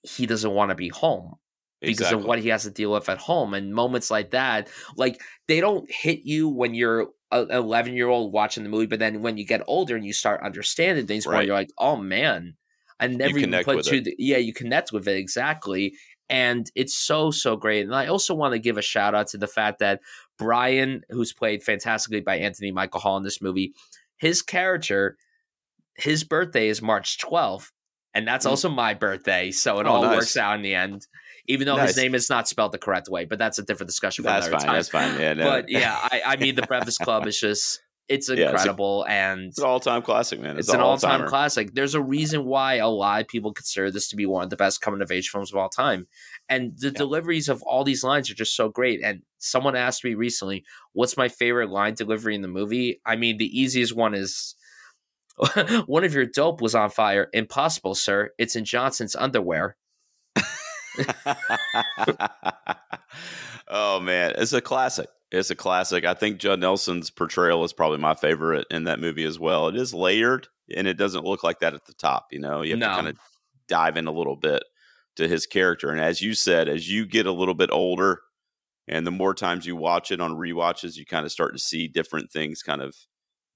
[0.02, 1.35] he doesn't want to be home
[1.81, 2.20] because Exactly.
[2.20, 3.54] of what he has to deal with at home.
[3.54, 8.33] And moments like that, like they don't hit you when you're an 11 year old
[8.33, 11.42] watching the movie, but then when you get older and you start understanding things more,
[11.42, 12.54] you're like, oh man,
[13.00, 14.04] I never even put it.
[14.04, 15.94] The, yeah, you connect with it exactly.
[16.31, 17.85] And it's so, so great.
[17.85, 20.00] And I also want to give a shout out to the fact that
[20.38, 23.74] Brian, who's played fantastically by Anthony Michael Hall in this movie,
[24.16, 25.16] his character,
[25.96, 27.70] his birthday is March 12th.
[28.14, 28.51] And that's Mm.
[28.51, 29.51] also my birthday.
[29.51, 30.16] So it Oh, all nice.
[30.16, 31.07] works out in the end,
[31.46, 31.88] even though Nice.
[31.90, 33.24] his name is not spelled the correct way.
[33.27, 34.66] But that's a different discussion for That's another fine.
[34.66, 34.77] time.
[34.77, 35.20] That's fine.
[35.20, 35.44] Yeah, no.
[35.44, 39.05] But yeah, I, I mean, the Breakfast Club is just, it's Yeah, it's a- incredible.
[39.09, 40.57] and it's an all-time classic, man.
[40.59, 41.29] it's, It's, an all time all-timer.
[41.29, 41.74] classic.
[41.74, 44.57] There's a reason why a lot of people consider this to be one of the
[44.57, 46.07] best coming of age films of all time.
[46.48, 49.00] And the deliveries of all these lines are just so great.
[49.04, 53.00] And someone asked me recently, what's my favorite line delivery in the movie?
[53.04, 54.54] I mean, the easiest one is
[55.87, 57.28] one of your dope was on fire.
[57.32, 58.30] Impossible, sir.
[58.38, 59.76] It's in Johnson's underwear.
[63.68, 65.08] oh man, it's a classic.
[65.30, 66.04] It's a classic.
[66.04, 69.68] I think Judd Nelson's portrayal is probably my favorite in that movie as well.
[69.68, 72.62] It is layered and it doesn't look like that at the top, you know.
[72.62, 72.88] You have No.
[72.88, 73.18] to kind of
[73.68, 74.64] dive in a little bit
[75.18, 75.90] to his character.
[75.90, 78.20] And as you said, as you get a little bit older
[78.87, 81.88] and the more times you watch it on rewatches, you kind of start to see
[81.88, 82.94] different things kind of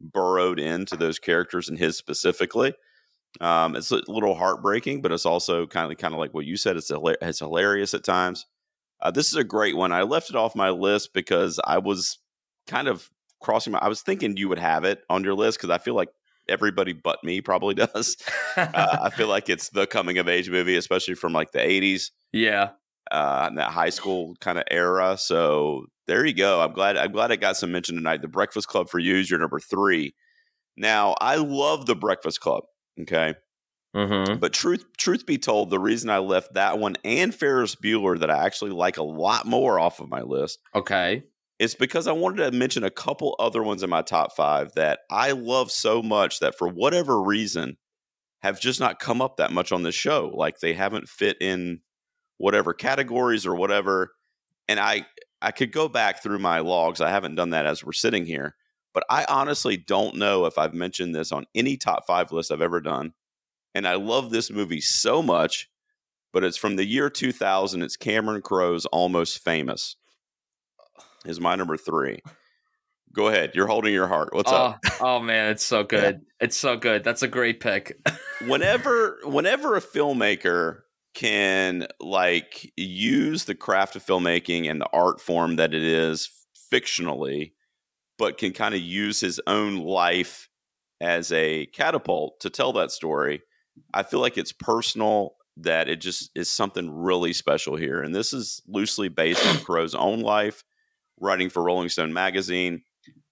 [0.00, 2.74] burrowed into those characters and his specifically.
[3.40, 6.56] Um, it's a little heartbreaking, but it's also kind of kind of like what you
[6.56, 6.76] said.
[6.76, 8.44] It's it's hilarious at times.
[9.00, 9.92] Uh, this is a great one.
[9.92, 12.18] I left it off my list because I was
[12.66, 13.08] kind of
[13.40, 13.78] crossing my.
[13.78, 16.10] I was thinking you would have it on your list because I feel like
[16.52, 18.16] everybody but me probably does.
[18.56, 22.10] Uh, I feel like it's the coming of age movie, especially from like the '80s
[22.32, 22.70] yeah.
[23.10, 25.16] uh, that high school kind of era.
[25.18, 26.60] So there you go.
[26.60, 26.96] I'm glad.
[26.96, 28.22] I'm glad it got some mention tonight.
[28.22, 30.14] The Breakfast Club for you is your number three.
[30.76, 32.64] Now I love the Breakfast Club.
[33.00, 33.34] Okay,
[33.94, 34.38] Mm-hmm.
[34.38, 38.30] but truth truth be told, the reason I left that one and Ferris Bueller that
[38.30, 41.24] I actually like a lot more off of my list Okay.
[41.62, 44.98] Is because I wanted to mention a couple other ones in my top five that
[45.08, 47.76] I love so much that for whatever reason
[48.40, 50.32] have just not come up that much on this show.
[50.34, 51.82] Like they haven't fit in
[52.38, 54.10] whatever categories or whatever.
[54.68, 55.06] And I
[55.40, 57.00] I could go back through my logs.
[57.00, 58.56] I haven't done that as we're sitting here,
[58.92, 62.60] but I honestly don't know if I've mentioned this on any top five list I've
[62.60, 63.12] ever done.
[63.72, 65.70] And I love this movie so much,
[66.32, 67.82] but it's from the year 2000.
[67.82, 69.94] It's Cameron Crowe's Almost Famous
[71.24, 72.20] is my number three.
[73.14, 73.52] Go ahead.
[73.54, 74.30] You're holding your heart.
[74.32, 74.80] What's oh, up?
[75.00, 76.22] oh man, it's so good.
[76.40, 77.04] It's so good.
[77.04, 77.98] That's a great pick.
[78.46, 80.80] Whenever whenever a filmmaker
[81.14, 86.30] can like use the craft of filmmaking and the art form that it is
[86.72, 87.52] fictionally,
[88.18, 90.48] but can kind of use his own life
[91.02, 93.42] as a catapult to tell that story,
[93.92, 98.00] I feel like it's personal that it just is something really special here.
[98.00, 100.64] And this is loosely based on Crowe's own life,
[101.22, 102.82] writing for Rolling Stone magazine.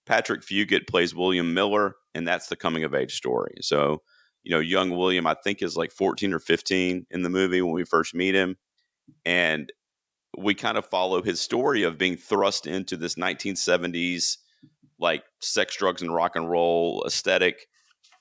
[0.07, 3.57] Patrick Fugit plays William Miller, and that's the coming of age story.
[3.61, 4.03] So,
[4.43, 7.75] you know, young William, I think, is like 14 or 15 in the movie when
[7.75, 8.57] we first meet him.
[9.27, 9.71] And
[10.39, 14.39] we kind of follow his story of being thrust into this 1970s,
[14.99, 17.67] like sex, drugs, and rock and roll aesthetic,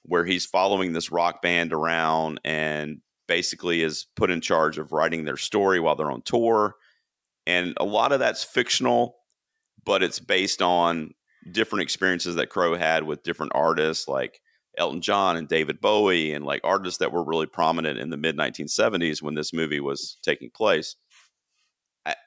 [0.03, 5.23] where he's following this rock band around and basically is put in charge of writing
[5.23, 6.75] their story while they're on tour.
[7.45, 9.18] And a lot of that's fictional,
[9.85, 11.13] but it's based on
[11.51, 14.41] different experiences that Crowe had with different artists like
[14.77, 18.37] Elton John and David Bowie and like artists that were really prominent in the mid
[18.37, 20.95] 1970s when this movie was taking place.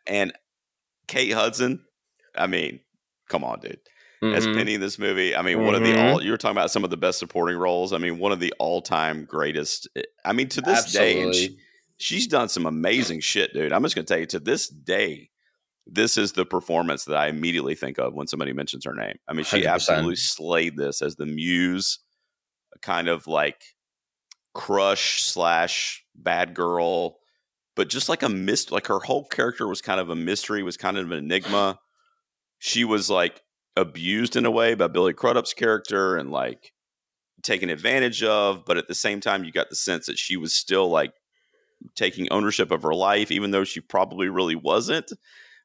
[0.07, 0.33] And
[1.09, 1.85] Kate Hudson,
[2.37, 2.81] I mean,
[3.29, 3.79] come on, dude.
[4.23, 4.35] mm-hmm.
[4.35, 5.35] as Penny in this movie.
[5.35, 5.67] I mean, mm-hmm.
[5.67, 6.15] one of the mm-hmm.
[6.15, 7.93] all you were talking about some of the best supporting roles.
[7.93, 9.89] I mean, one of the all time greatest.
[9.97, 11.33] Eh, I mean, to this Absolutely.
[11.33, 11.59] day, she,
[11.99, 13.73] she's done some amazing shit, dude.
[13.73, 15.31] I'm just gonna tell you, to this day,
[15.87, 19.17] this is the performance that I immediately think of when somebody mentions her name.
[19.29, 19.67] I mean, she 100%.
[19.67, 21.99] absolutely slayed this as the muse,
[22.83, 23.63] kind of like
[24.55, 27.19] crush slash bad girl,
[27.75, 28.71] but just like a mist.
[28.71, 31.79] Like her whole character was kind of a mystery, was kind of an enigma.
[32.59, 33.41] She was like
[33.77, 36.73] abused in a way by Billy Crudup's character and like
[37.43, 40.55] taken advantage of, but at the same time, you got the sense that she was
[40.55, 41.13] still like
[41.97, 45.11] taking ownership of her life, even though she probably really wasn't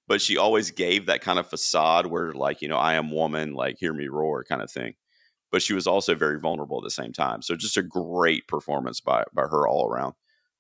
[0.07, 3.53] but she always gave that kind of facade where like you know i am woman
[3.53, 4.93] like hear me roar kind of thing
[5.51, 8.99] but she was also very vulnerable at the same time so just a great performance
[8.99, 10.13] by by her all around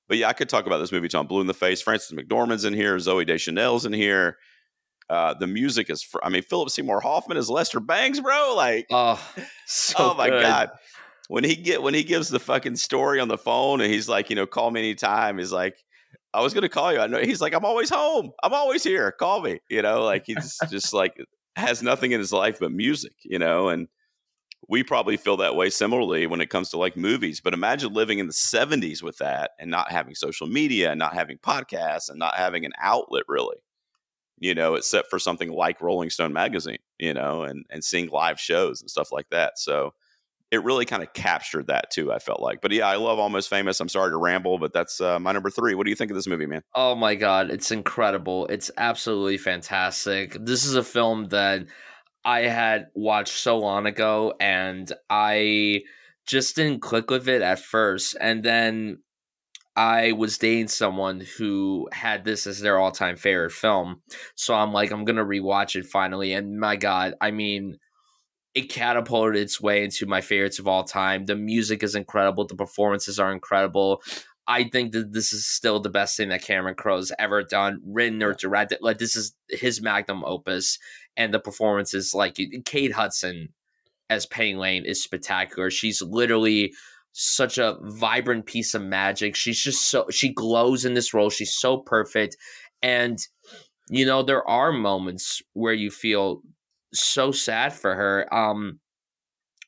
[0.07, 2.65] but yeah i could talk about this movie i'm blue in the face frances mcdormand's
[2.65, 4.37] in here zooey deschanel's in here
[5.09, 8.85] uh, the music is fr- i mean philip seymour hoffman is lester bangs bro like
[8.91, 9.17] oh
[9.65, 10.41] so oh my good.
[10.41, 10.69] god
[11.29, 14.29] when he get when he gives the fucking story on the phone and he's like
[14.29, 15.77] you know call me anytime he's like
[16.37, 16.99] I was to call you.
[16.99, 18.31] I know he's like, I'm always home.
[18.43, 19.11] I'm always here.
[19.11, 19.59] Call me.
[19.71, 21.17] You know, like he's just like
[21.55, 23.13] has nothing in his life but music.
[23.23, 23.87] You know, and
[24.69, 27.41] we probably feel that way similarly when it comes to like movies.
[27.41, 31.15] But imagine living in the 70s with that and not having social media and not
[31.15, 33.57] having podcasts and not having an outlet really.
[34.37, 36.77] You know, except for something like Rolling Stone magazine.
[36.99, 39.57] You know, and and seeing live shows and stuff like that.
[39.57, 39.95] So
[40.51, 42.11] it really kind of captured that too.
[42.11, 43.79] I felt like, but yeah, I love Almost Famous.
[43.79, 45.75] I'm sorry to ramble, but that's uh, my number three.
[45.75, 46.61] What do you think of this movie, man?
[46.73, 48.47] Oh my god, it's incredible!
[48.47, 50.37] It's absolutely fantastic.
[50.39, 51.65] This is a film that
[52.23, 55.81] I had watched so long ago, and I
[56.25, 58.99] just didn't click with it at first, and then
[59.75, 64.01] I was dating someone who had this as their all-time favorite film,
[64.35, 67.79] so I'm like, I'm gonna rewatch it finally, and my god, I mean
[68.57, 71.27] it catapulted its way into my favorites of all time.
[71.27, 72.47] The music is incredible.
[72.47, 74.01] The performances are incredible.
[74.47, 78.23] I think that this is still the best thing that Cameron Crowe's ever done, written
[78.23, 78.79] or directed.
[78.81, 80.79] Like this is his magnum opus,
[81.15, 83.49] and the performances, like Kate Hudson
[84.09, 85.69] as Penny Lane, is spectacular.
[85.69, 86.73] She's literally
[87.11, 89.35] such a vibrant piece of magic.
[89.35, 91.29] She's just so she glows in this role.
[91.29, 92.35] She's so perfect,
[92.81, 93.19] and
[93.87, 96.41] you know there are moments where you feel
[96.93, 98.33] so sad for her.
[98.33, 98.79] Um,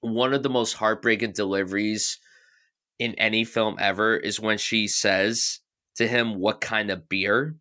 [0.02, 2.18] one of the most heartbreaking deliveries
[3.00, 5.60] in any film ever is when she says
[5.96, 7.56] to him, "What kind of beer?"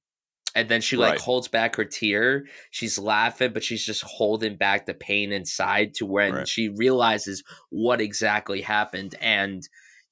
[0.55, 1.21] And then she like right.
[1.21, 2.47] holds back her tear.
[2.71, 6.49] She's laughing, but she's just holding back the pain inside to when right.
[6.49, 9.15] she realizes what exactly happened.
[9.21, 9.63] And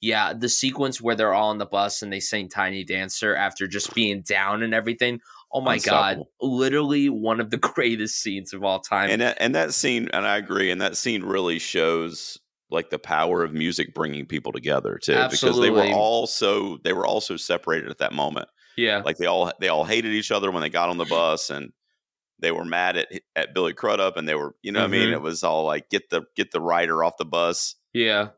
[0.07, 3.67] yeah, the sequence where they're all on the bus and they sing Tiny Dancer after
[3.67, 5.21] just being down and everything.
[5.53, 6.23] Oh my god!
[6.41, 9.11] Literally one of the greatest scenes of all time.
[9.11, 10.71] And that, and that scene, and I agree.
[10.71, 12.39] And that scene really shows
[12.71, 15.71] like the power of music bringing people together too, Absolutely.
[15.71, 18.49] because they were all so they were all so separated at that moment.
[18.77, 21.51] Yeah, like they all they all hated each other when they got on the bus,
[21.51, 21.73] and
[22.39, 24.95] they were mad at at Billy Crudup, and they were you know mm-hmm.
[24.95, 25.15] I mean mm-hmm.
[25.15, 27.75] it was all like get the get the writer off the bus.
[27.93, 28.29] Yeah.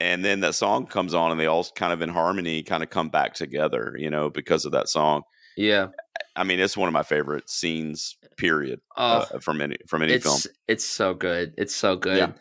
[0.00, 2.90] And then that song comes on, and they all kind of in harmony, kind of
[2.90, 5.22] come back together, you know, because of that song.
[5.56, 5.88] Yeah.
[6.36, 8.16] I mean, it's one of my favorite scenes.
[8.36, 8.80] Period.
[8.96, 10.40] Uh, from any from any it's, film.
[10.66, 11.54] It's so good.
[11.56, 12.18] It's so good.
[12.18, 12.32] Yeah.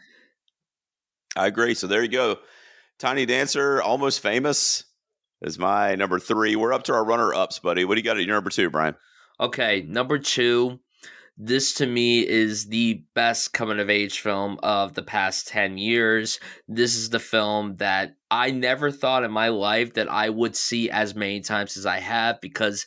[1.36, 1.76] I agree.
[1.76, 2.38] So there you go.
[2.98, 4.86] Tiny Dancer, almost famous,
[5.42, 6.56] is my number three.
[6.56, 7.86] We're up to our runner ups, buddy.
[7.86, 8.96] What do you got at your number two, Bryan?
[9.40, 10.80] Okay, number two.
[11.36, 16.40] This to me is the best coming of age film of the past 10 years.
[16.68, 20.92] This is the film that I never thought in my life that I would see
[20.92, 22.86] as many times as I have because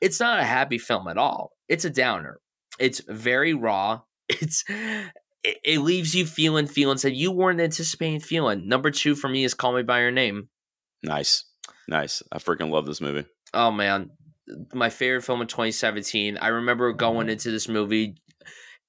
[0.00, 1.52] it's not a happy film at all.
[1.68, 2.40] It's a downer.
[2.78, 4.00] It's very raw.
[4.28, 8.66] It's it, it leaves you feeling feelings that you weren't anticipating feeling.
[8.66, 10.48] Number two for me is Call Me by Your Name.
[11.00, 11.44] Nice,
[11.86, 12.24] nice.
[12.32, 13.24] I freaking love this movie.
[13.54, 14.10] Oh man,
[14.72, 16.38] my favorite film in 2017.
[16.38, 17.30] I remember going mm-hmm.
[17.30, 18.16] into this movie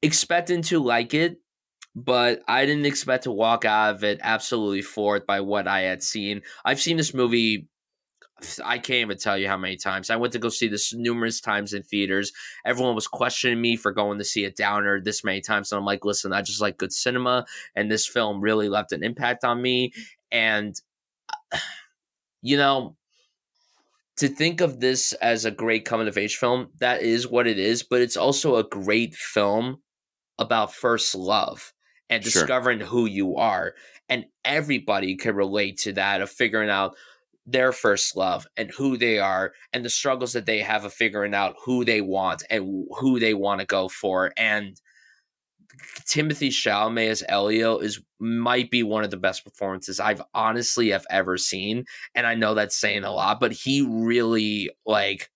[0.02, 1.40] expecting to like it,
[1.96, 6.04] but I didn't expect to walk out of it absolutely floored by what I had
[6.04, 6.42] seen.
[6.64, 7.68] I've seen this movie
[8.64, 10.10] I can't even tell you how many times.
[10.10, 12.32] I went to go see this numerous times in theaters.
[12.66, 15.72] Everyone was questioning me for going to see a downer this many times.
[15.72, 17.46] And I'm like, listen, I just like good cinema.
[17.76, 19.92] And this film really left an impact on me.
[20.32, 20.80] And,
[22.44, 22.96] you know,
[24.18, 27.60] to think of this as a great coming of age film, that is what it
[27.60, 27.84] is.
[27.84, 29.82] But it's also a great film
[30.40, 31.74] about first love
[32.10, 32.88] and discovering sure.
[32.88, 33.76] who you are.
[34.10, 36.96] And everybody can relate to that of figuring out
[37.46, 41.34] their first love and who they are and the struggles that they have of figuring
[41.34, 44.82] out who they want and who they want to go for and
[46.06, 51.06] Timothée Chalamet as Elio is might be one of the best performances I've honestly have
[51.10, 55.30] ever seen, and I know that's saying a lot, but he really like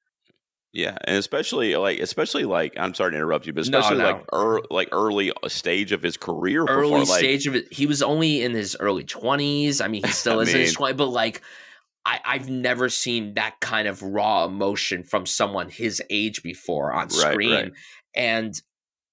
[0.74, 4.12] yeah, and especially like especially like I'm sorry to interrupt you, but especially no, no.
[4.12, 6.66] like er, like early uh, stage of his career.
[6.66, 9.82] Early before, like, stage of it, he was only in his early twenties.
[9.82, 11.42] I mean, he still is mean, in his twenties, but like
[12.06, 17.10] I, I've never seen that kind of raw emotion from someone his age before on
[17.10, 17.74] screen, right, right.
[18.16, 18.62] and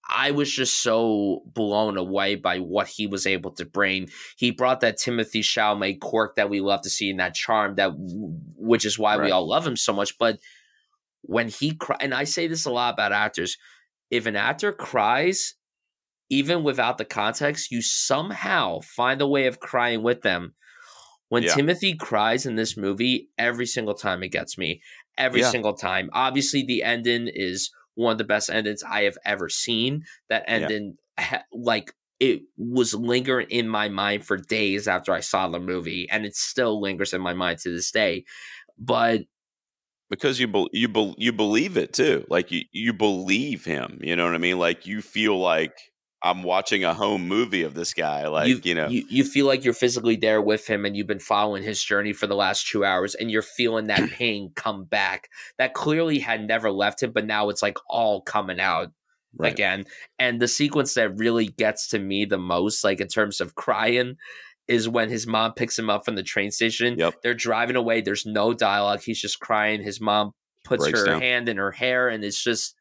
[0.08, 4.08] I was just so blown away by what he was able to bring.
[4.36, 7.92] He brought that Timothée Chalamet quirk that we love to see in that charm that,
[7.94, 9.26] which is why right.
[9.26, 10.38] we all love him so much, but
[11.22, 13.58] when he cry and I say this a lot about actors,
[14.10, 15.54] if an actor cries,
[16.30, 20.54] even without the context, you somehow find a way of crying with them.
[21.28, 21.54] When yeah.
[21.54, 24.80] Timothée cries in this movie, every single time it gets me.
[25.18, 25.50] Every yeah.
[25.50, 26.08] single time.
[26.14, 30.04] Obviously, the ending is one of the best endings I have ever seen.
[30.28, 31.42] That ending, yeah.
[31.52, 36.24] like, it was lingering in my mind for days after I saw the movie, and
[36.24, 38.24] it still lingers in my mind to this day.
[38.78, 39.22] But
[40.10, 42.24] because you be, you be, you believe it too.
[42.28, 44.00] Like you you believe him.
[44.02, 44.58] You know what I mean?
[44.58, 45.87] Like you feel like
[46.22, 48.26] I'm watching a home movie of this guy.
[48.26, 51.06] Like you, you know, you, you feel like you're physically there with him, and you've
[51.06, 54.84] been following his journey for the last two hours, and you're feeling that pain come
[54.84, 58.90] back that clearly had never left him, but now it's like all coming out.
[59.36, 59.52] Right.
[59.52, 59.84] Again,
[60.18, 64.16] and the sequence that really gets to me the most, like in terms of crying,
[64.66, 66.98] is when his mom picks him up from the train station.
[66.98, 67.16] Yep.
[67.22, 68.00] They're driving away.
[68.00, 69.02] There's no dialogue.
[69.02, 69.82] He's just crying.
[69.82, 70.32] His mom
[70.64, 71.20] puts Breaks her down.
[71.20, 72.74] hand in her hair, and it's just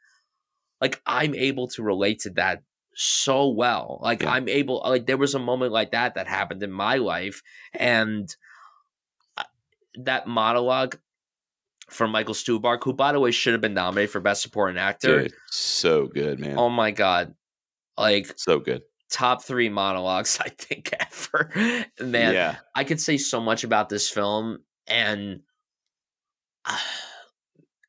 [0.82, 2.64] like I'm able to relate to that
[3.00, 4.00] so well.
[4.02, 4.32] Like yeah.
[4.32, 4.82] I'm able.
[4.84, 7.44] Like there was a moment like that that happened in my life,
[7.74, 8.34] and
[9.38, 9.44] uh,
[9.96, 10.98] that monologue
[11.90, 15.24] from Michael Stuhlbarg, who by the way should have been nominated for Best Supporting Actor.
[15.24, 16.58] Dude, so good, man.
[16.58, 17.36] Oh my god,
[17.98, 21.86] like so good top three monologues I think ever.
[22.00, 22.56] Man, yeah.
[22.76, 25.42] I could say so much about this film, and
[26.66, 26.78] uh,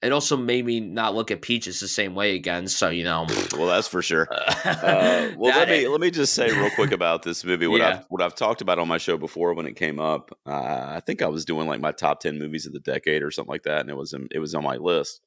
[0.01, 2.69] it also made me not look at Peaches the same way again.
[2.69, 3.27] So you know,
[3.57, 4.29] well, that's for sure.
[4.69, 7.67] Uh, well, let me let me just say real quick about this movie.
[7.67, 7.89] What yeah.
[7.89, 10.31] I've what I've talked about on my show before when it came up.
[10.47, 13.31] Uh, I think I was doing like my top ten movies of the decade or
[13.31, 15.21] something like that, and it was in, it was on my list.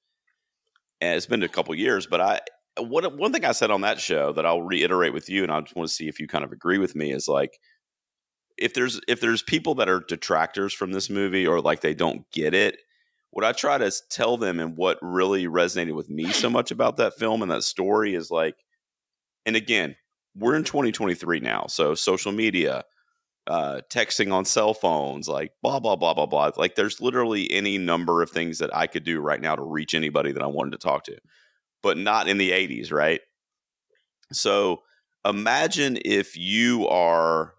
[0.99, 2.39] And it's been a couple years, but I
[2.79, 5.59] what one thing I said on that show that I'll reiterate with you, and I
[5.61, 7.59] just want to see if you kind of agree with me, is like
[8.57, 12.29] if there's if there's people that are detractors from this movie or like they don't
[12.31, 12.77] get it,
[13.31, 16.97] what I try to tell them and what really resonated with me so much about
[16.97, 18.55] that film and that story is like,
[19.45, 19.95] and again,
[20.35, 22.83] we're in 2023 now, so social media,
[23.47, 26.51] uh, texting on cell phones, like blah blah blah blah blah.
[26.55, 29.93] Like there's literally any number of things that I could do right now to reach
[29.93, 31.17] anybody that I wanted to talk to
[31.81, 33.21] but not in the 80s, right?
[34.31, 34.81] So
[35.25, 37.53] imagine if you are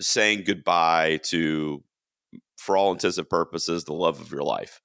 [0.00, 1.82] saying goodbye to,
[2.56, 4.80] for all intents and purposes, the love of your life,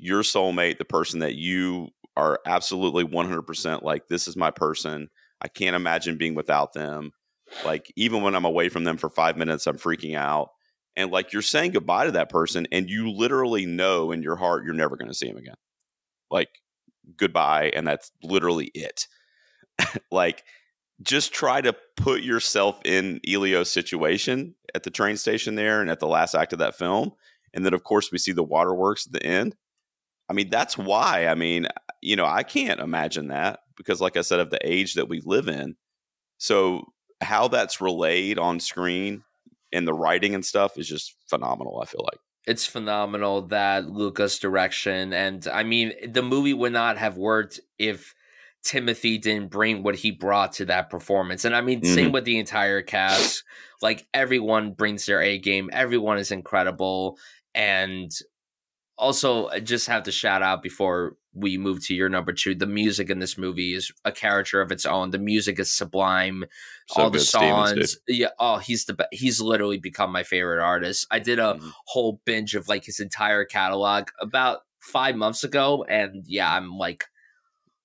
[0.00, 5.08] your soulmate, the person that you are absolutely 100% like, this is my person.
[5.40, 7.12] I can't imagine being without them.
[7.64, 10.50] Like, even when I'm away from them for five minutes, I'm freaking out.
[10.96, 14.64] And like, you're saying goodbye to that person, and you literally know in your heart
[14.64, 15.54] you're never going to see him again.
[16.30, 16.48] Like,
[17.16, 19.06] goodbye and that's literally it
[20.10, 20.44] like
[21.02, 25.98] just try to put yourself in Elio's situation at the train station there and at
[25.98, 27.12] the last act of that film
[27.54, 29.56] and then of course we see the waterworks at the end
[30.30, 31.66] i mean that's why i mean
[32.00, 35.20] you know i can't imagine that because like i said of the age that we
[35.26, 35.76] live in
[36.38, 36.84] so
[37.20, 39.22] how that's relayed on screen
[39.72, 44.38] and the writing and stuff is just phenomenal i feel like it's phenomenal that Luca's
[44.38, 48.14] direction and I mean the movie would not have worked if
[48.64, 51.44] Timothée didn't bring what he brought to that performance.
[51.44, 51.94] And I mean mm-hmm.
[51.94, 53.44] same with the entire cast.
[53.82, 55.70] Like everyone brings their A game.
[55.72, 57.18] Everyone is incredible
[57.54, 58.10] and
[59.00, 62.54] also I just have to shout out before we move to your number two.
[62.54, 65.10] The music in this movie is a character of its own.
[65.10, 66.44] The music is sublime.
[66.88, 68.28] So All the songs, yeah.
[68.38, 71.06] Oh, he's the be- he's literally become my favorite artist.
[71.10, 71.70] I did a mm-hmm.
[71.86, 77.04] whole binge of like his entire catalog about five months ago, and yeah, I'm like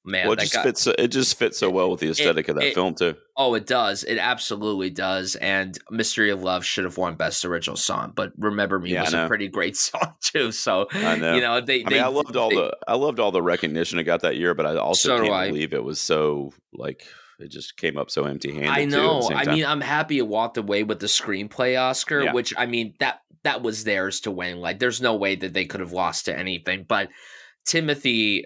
[0.05, 0.87] man, well, it just got, fits.
[0.87, 3.15] It just fits so well with the aesthetic it, of that it, film too.
[3.35, 4.03] Oh, it does.
[4.03, 5.35] It absolutely does.
[5.35, 9.13] And "Mystery of Love" should have won Best Original Song, but "Remember Me" yeah, was
[9.13, 10.51] a pretty great song too.
[10.51, 11.35] So I know.
[11.35, 11.83] You know, they.
[11.83, 12.77] I they, mean, I loved all they, the.
[12.87, 15.47] I loved all the recognition it got that year, but I also so can't I.
[15.47, 17.05] believe it was so like
[17.39, 18.69] it just came up so empty handed.
[18.69, 19.29] I know.
[19.33, 22.33] I mean, I'm happy it walked away with the screenplay Oscar, yeah.
[22.33, 24.59] which I mean that that was theirs to win.
[24.59, 26.85] Like, there's no way that they could have lost to anything.
[26.87, 27.09] But
[27.65, 28.43] Timothée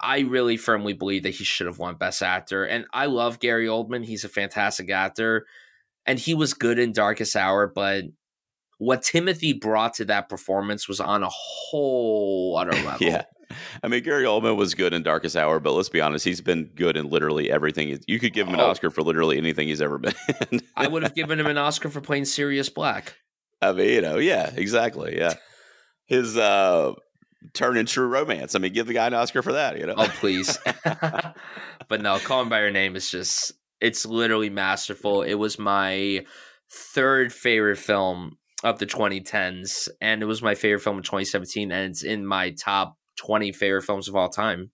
[0.00, 2.64] I really firmly believe that he should have won Best Actor.
[2.64, 4.04] And I love Gary Oldman.
[4.04, 5.46] He's a fantastic actor.
[6.06, 8.04] And he was good in Darkest Hour, but
[8.78, 13.06] what Timothée brought to that performance was on a whole other level.
[13.06, 13.24] yeah.
[13.82, 16.64] I mean, Gary Oldman was good in Darkest Hour, but let's be honest, he's been
[16.74, 17.98] good in literally everything.
[18.06, 18.66] You could give him an oh.
[18.66, 20.14] Oscar for literally anything he's ever been
[20.50, 20.60] in.
[20.76, 23.16] I would have given him an Oscar for playing Sirius Black.
[23.60, 25.16] I mean, you know, yeah, exactly.
[25.16, 25.34] Yeah.
[26.06, 26.92] His uh
[27.52, 28.54] turn in true romance.
[28.54, 29.94] I mean, give the guy an Oscar for that, you know?
[29.96, 30.58] Oh, please.
[31.88, 35.22] but no, Call Me By Your Name is just, it's literally masterful.
[35.22, 36.24] It was my
[36.70, 41.90] third favorite film of the 2010s, and it was my favorite film in 2017, and
[41.90, 44.70] it's in my top 20 favorite films of all time.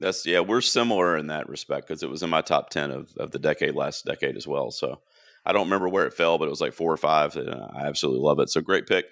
[0.00, 3.12] That's yeah, we're similar in that respect because it was in my top 10 of,
[3.16, 4.70] of the decade, last decade as well.
[4.70, 5.00] So
[5.46, 7.36] I don't remember where it fell, but it was like four or five.
[7.36, 8.50] I absolutely love it.
[8.50, 9.06] So great pick.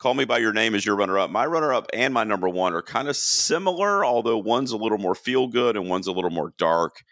[0.00, 1.30] Call Me By Your Name is your runner up.
[1.30, 4.96] My runner up and my number one are kind of similar, although one's a little
[4.96, 7.04] more feel good and one's a little more dark.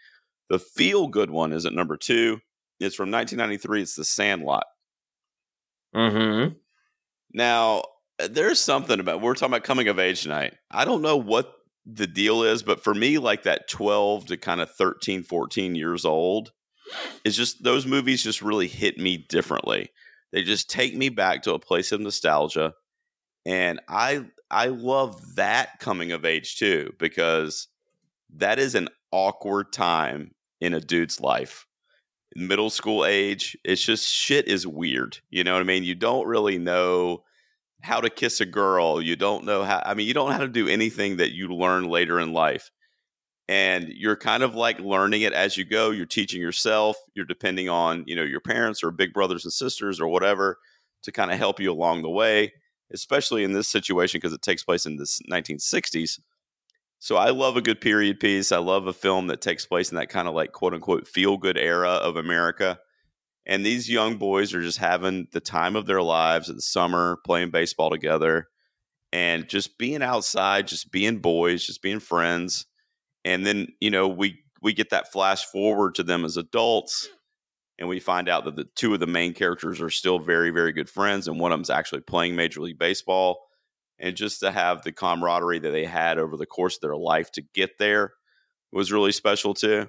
[0.49, 2.39] The feel good one is at number two.
[2.79, 3.83] It's from 1993.
[3.83, 4.63] It's The Sandlot.
[5.95, 6.55] Mm-hmm.
[7.31, 7.83] Now,
[8.27, 10.55] there's something about we're talking about coming of age tonight.
[10.71, 11.53] I don't know what
[11.85, 16.05] the deal is, but for me, like that 12 to kind of 13, 14 years
[16.05, 16.53] old,
[17.23, 19.91] is just those movies just really hit me differently.
[20.31, 22.73] They just take me back to a place of nostalgia.
[23.49, 27.67] And I I love that coming of age too, because
[28.35, 31.65] that is an awkward time in a dude's life.
[32.35, 35.17] Middle school age, it's just shit is weird.
[35.31, 35.83] You know what I mean?
[35.83, 37.23] You don't really know
[37.81, 39.01] how to kiss a girl.
[39.01, 41.47] You don't know how I mean, you don't know how to do anything that you
[41.47, 42.69] learn later in life
[43.47, 47.67] and you're kind of like learning it as you go you're teaching yourself you're depending
[47.67, 50.59] on you know your parents or big brothers and sisters or whatever
[51.01, 52.53] to kind of help you along the way
[52.93, 56.19] especially in this situation because it takes place in the 1960s
[56.99, 59.97] so i love a good period piece i love a film that takes place in
[59.97, 62.79] that kind of like quote unquote feel good era of america
[63.45, 67.17] and these young boys are just having the time of their lives in the summer
[67.25, 68.47] playing baseball together
[69.11, 72.65] and just being outside just being boys just being friends
[73.25, 77.09] and then you know we we get that flash forward to them as adults
[77.79, 80.71] and we find out that the two of the main characters are still very very
[80.71, 83.47] good friends and one of them's actually playing major league baseball
[83.99, 87.31] and just to have the camaraderie that they had over the course of their life
[87.31, 88.13] to get there
[88.71, 89.87] was really special too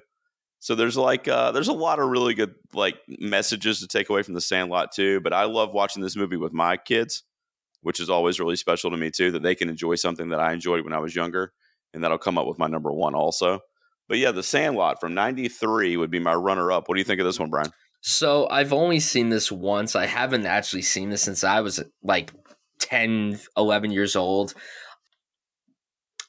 [0.59, 4.23] so there's like uh, there's a lot of really good like messages to take away
[4.23, 7.23] from the sandlot too but i love watching this movie with my kids
[7.83, 10.53] which is always really special to me too that they can enjoy something that i
[10.53, 11.53] enjoyed when i was younger
[11.93, 13.59] and that'll come up with my number one also.
[14.07, 16.87] But yeah, The Sandlot from 93 would be my runner up.
[16.87, 17.71] What do you think of this one, Bryan?
[18.01, 19.95] So I've only seen this once.
[19.95, 22.31] I haven't actually seen this since I was like
[22.79, 24.55] 10, 11 years old.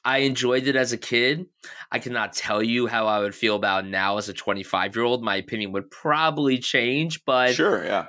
[0.05, 1.47] I enjoyed it as a kid.
[1.91, 5.23] I cannot tell you how I would feel about now as a 25 year old.
[5.23, 8.07] My opinion would probably change, but sure, yeah.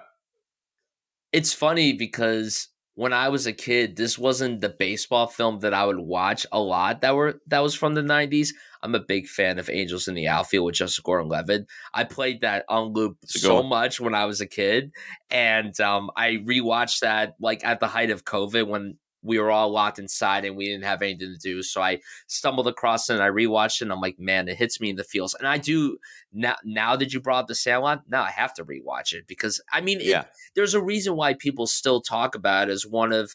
[1.32, 5.84] It's funny because when I was a kid, this wasn't the baseball film that I
[5.84, 8.50] would watch a lot that were that was from the 90s.
[8.82, 11.66] I'm a big fan of Angels in the Outfield with Joseph Gordon Levitt.
[11.92, 14.92] I played that on loop so much when I was a kid.
[15.30, 19.70] And um, I rewatched that like at the height of COVID when we were all
[19.70, 21.62] locked inside and we didn't have anything to do.
[21.62, 24.80] So I stumbled across it and I rewatched it and I'm like, man, it hits
[24.80, 25.34] me in the feels.
[25.34, 25.96] And I do
[26.32, 29.60] now now that you brought up the Sandlot, now I have to rewatch it because
[29.72, 30.24] I mean it, yeah.
[30.54, 33.34] there's a reason why people still talk about it as one of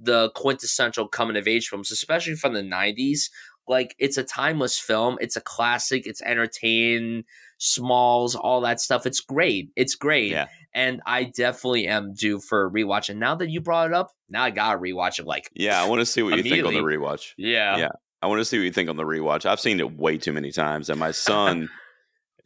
[0.00, 3.30] the quintessential coming of age films, especially from the 90s.
[3.68, 5.18] Like it's a timeless film.
[5.20, 6.06] It's a classic.
[6.06, 7.24] It's entertaining,
[7.58, 9.06] smalls, all that stuff.
[9.06, 9.70] It's great.
[9.76, 10.32] It's great.
[10.32, 13.08] Yeah and I definitely am due for a rewatch.
[13.08, 15.26] And now that you brought it up, now I gotta rewatch it.
[15.26, 17.34] Like, yeah, I want to see what you think on the rewatch.
[17.36, 17.92] Yeah, yeah,
[18.22, 19.46] I want to see what you think on the rewatch.
[19.46, 21.68] I've seen it way too many times, and my son.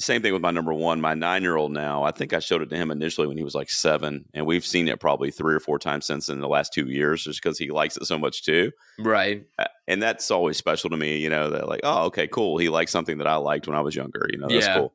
[0.03, 2.03] same thing with my number one, my nine year old now.
[2.03, 4.66] I think I showed it to him initially when he was like seven, and we've
[4.66, 7.59] seen it probably three or four times since in the last two years, just because
[7.59, 8.73] he likes it so much too.
[8.99, 9.45] Right.
[9.87, 12.59] And that's always special to me, you know, that like, oh, okay, cool.
[12.59, 14.27] He likes something that I liked when I was younger.
[14.31, 14.79] You know, that's yeah.
[14.79, 14.95] cool.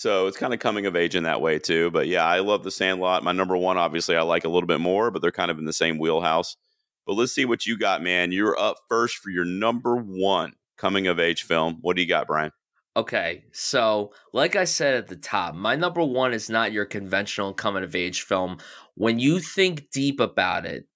[0.00, 1.90] So it's kind of coming of age in that way too.
[1.90, 3.22] But yeah, I love the Sandlot.
[3.22, 5.66] My number one, obviously, I like a little bit more, but they're kind of in
[5.66, 6.56] the same wheelhouse.
[7.06, 8.32] But let's see what you got, man.
[8.32, 11.80] You're up first for your number one coming of age film.
[11.82, 12.50] What do you got, Bryan?
[12.96, 17.52] Okay, so like I said at the top, my number one is not your conventional
[17.52, 18.56] coming of age film.
[18.94, 20.86] When you think deep about it,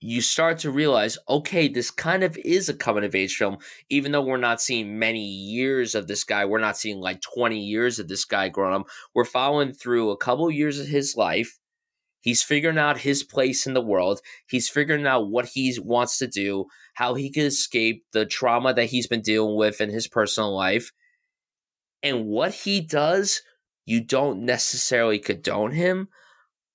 [0.00, 3.58] you start to realize, okay, this kind of is a coming of age film,
[3.90, 6.44] even though we're not seeing many years of this guy.
[6.44, 8.86] We're not seeing like 20 years of this guy growing up.
[9.14, 11.58] We're following through a couple years of his life.
[12.20, 14.20] He's figuring out his place in the world.
[14.48, 18.86] He's figuring out what he wants to do, how he can escape the trauma that
[18.86, 20.92] he's been dealing with in his personal life.
[22.02, 23.42] And what he does,
[23.84, 26.08] you don't necessarily condone him,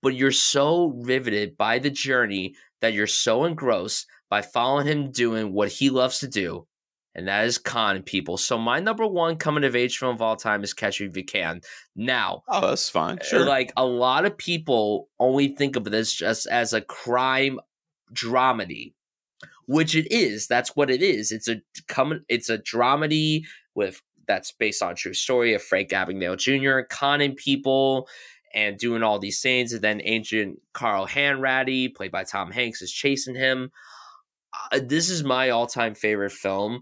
[0.01, 5.51] but you're so riveted by the journey that you're so engrossed by following him doing
[5.53, 6.67] what he loves to do
[7.15, 8.37] and that is con people.
[8.37, 11.17] So my number one coming of age film of all time is Catch Me If
[11.17, 11.61] You Can.
[11.95, 13.19] Now, oh, that's fine.
[13.21, 13.45] Eh, sure.
[13.45, 17.59] Like a lot of people only think of this just as a crime
[18.13, 18.93] dramedy,
[19.67, 20.47] which it is.
[20.47, 21.31] That's what it is.
[21.31, 22.21] It's a coming.
[22.29, 23.43] It's a dramedy
[23.75, 26.87] with that's based on true story of Frank Abagnale Jr.
[26.89, 28.07] conning people
[28.53, 32.91] and doing all these things, and then ancient Carl Hanratty, played by Tom Hanks, is
[32.91, 33.71] chasing him.
[34.71, 36.81] Uh, this is my all-time favorite film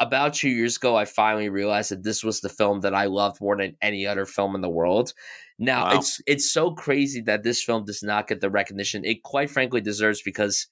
[0.00, 3.40] about two years ago, I finally realized that this was the film that I loved
[3.40, 5.12] more than any other film in the world.
[5.58, 5.98] Now wow.
[5.98, 9.80] it's it's so crazy that this film does not get the recognition it quite frankly
[9.80, 10.66] deserves because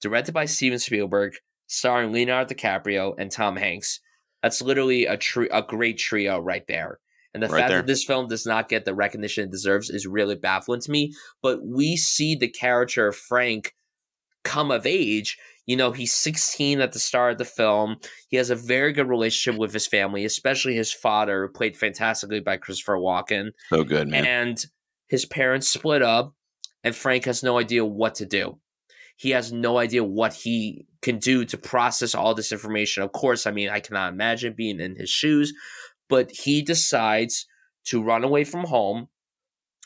[0.00, 1.34] directed by Steven Spielberg,
[1.68, 4.00] starring Leonardo DiCaprio and Tom Hanks.
[4.42, 6.98] That's literally a tri- a great trio right there.
[7.34, 7.78] And the right fact there.
[7.78, 11.12] that this film does not get the recognition it deserves is really baffling to me.
[11.42, 13.74] But we see the character of Frank
[14.44, 17.96] come of age you know, he's 16 at the start of the film.
[18.28, 22.58] He has a very good relationship with his family, especially his father, played fantastically by
[22.58, 23.52] Christopher Walken.
[23.70, 24.26] So good, man.
[24.26, 24.64] And
[25.08, 26.34] his parents split up,
[26.82, 28.58] and Frank has no idea what to do.
[29.16, 33.02] He has no idea what he can do to process all this information.
[33.02, 35.54] Of course, I mean, I cannot imagine being in his shoes,
[36.08, 37.46] but he decides
[37.86, 39.08] to run away from home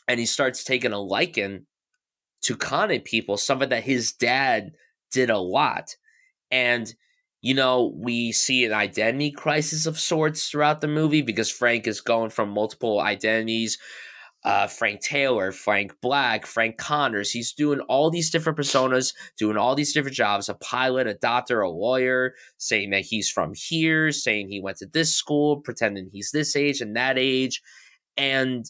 [0.07, 1.65] and he starts taking a liking
[2.41, 4.71] to conning people, something that his dad
[5.11, 5.95] did a lot.
[6.51, 6.93] And,
[7.41, 12.01] you know, we see an identity crisis of sorts throughout the movie because Frank is
[12.01, 13.77] going from multiple identities.
[14.45, 17.29] Uh, Frank Taylor, Frank Black, Frank Connors.
[17.29, 21.59] He's doing all these different personas, doing all these different jobs a pilot, a doctor,
[21.59, 26.31] a lawyer, saying that he's from here, saying he went to this school, pretending he's
[26.31, 27.61] this age and that age.
[28.15, 28.65] And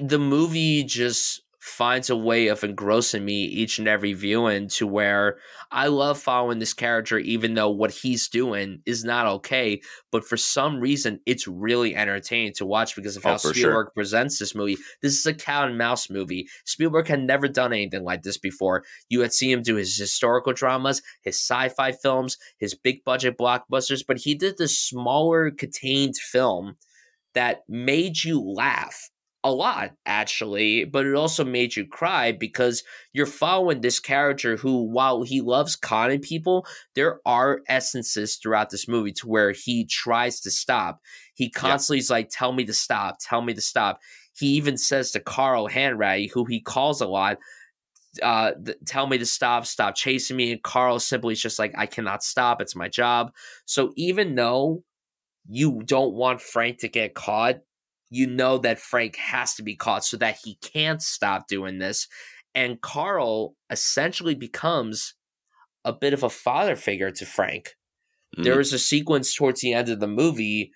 [0.00, 5.38] the movie just finds a way of engrossing me each and every viewing to where
[5.72, 9.80] I love following this character, even though what he's doing is not okay.
[10.12, 13.92] But for some reason, it's really entertaining to watch because of oh, how Spielberg sure.
[13.96, 14.78] presents this movie.
[15.02, 16.48] This is a cat and mouse movie.
[16.64, 18.84] Spielberg had never done anything like this before.
[19.08, 23.36] You had seen him do his historical dramas, his sci fi films, his big budget
[23.36, 26.76] blockbusters, but he did this smaller, contained film
[27.34, 29.10] that made you laugh
[29.46, 32.82] a lot actually but it also made you cry because
[33.12, 38.88] you're following this character who while he loves conning people there are essences throughout this
[38.88, 41.00] movie to where he tries to stop.
[41.34, 42.02] He constantly yeah.
[42.02, 44.00] is like tell me to stop tell me to stop.
[44.36, 47.38] He even says to carl hanratty who he calls a lot
[48.22, 51.74] uh, th- tell me to stop stop chasing me and carl simply is just like
[51.76, 53.32] i cannot stop it's my job.
[53.66, 54.82] So even though
[55.48, 57.60] you don't want frank to get caught
[58.10, 62.06] you know that Frank has to be caught so that he can't stop doing this.
[62.54, 65.14] And Carl essentially becomes
[65.84, 67.74] a bit of a father figure to Frank.
[68.38, 68.44] Mm.
[68.44, 70.72] There is a sequence towards the end of the movie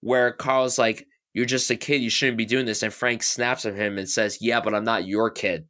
[0.00, 2.02] where Carl's like, You're just a kid.
[2.02, 2.82] You shouldn't be doing this.
[2.82, 5.66] And Frank snaps at him and says, Yeah, but I'm not your kid.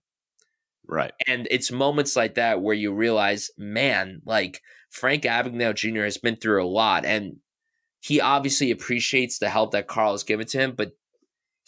[0.88, 1.12] Right.
[1.26, 6.04] And it's moments like that where you realize, man, like Frank Abagnale Jr.
[6.04, 7.04] has been through a lot.
[7.04, 7.36] And
[8.00, 10.92] he obviously appreciates the help that Carl has given to him, but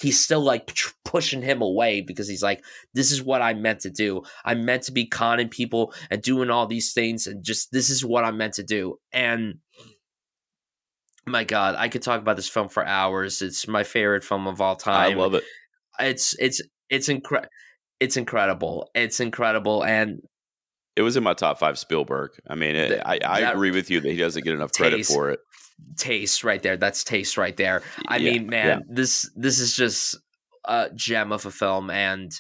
[0.01, 2.65] he's still like pushing him away because he's like,
[2.95, 4.23] this is what I'm meant to do.
[4.45, 8.05] I'm meant to be conning people and doing all these things, and just this is
[8.05, 8.99] what I'm meant to do.
[9.13, 9.59] And
[11.27, 13.43] my God, I could talk about this film for hours.
[13.43, 15.13] It's my favorite film of all time.
[15.13, 15.45] I love it.
[15.99, 17.51] It's it's it's incredible.
[18.01, 18.91] It's incredible.
[18.95, 20.21] It's incredible, and
[20.97, 22.31] it was in my top five Spielberg.
[22.49, 25.13] I mean, it, I, I agree with you that he doesn't get enough credit taste,
[25.13, 25.41] for it.
[25.97, 26.77] Taste right there.
[26.77, 27.83] That's taste right there.
[28.07, 28.79] I yeah, mean, man, yeah.
[28.89, 30.17] this this is just
[30.65, 32.33] a gem of a film, and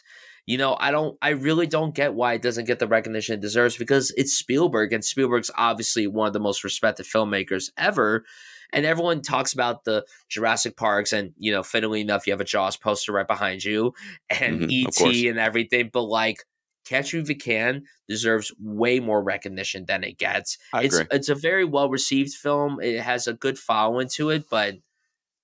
[0.49, 3.43] you know, I don't, I really don't get why it doesn't get the recognition it
[3.43, 8.25] deserves because it's Spielberg, and Spielberg's obviously one of the most respected filmmakers ever.
[8.73, 12.45] And everyone talks about the Jurassic Parks, and you know, fittingly enough, you have a
[12.45, 13.93] Jaws poster right behind you,
[14.31, 15.91] and mm-hmm, ET and everything.
[15.93, 16.45] But like,
[16.89, 20.59] Catch You If You Can deserves way more recognition than it gets.
[20.73, 21.09] I it's agree.
[21.11, 22.81] it's a very well received film.
[22.81, 24.77] It has a good following to it, but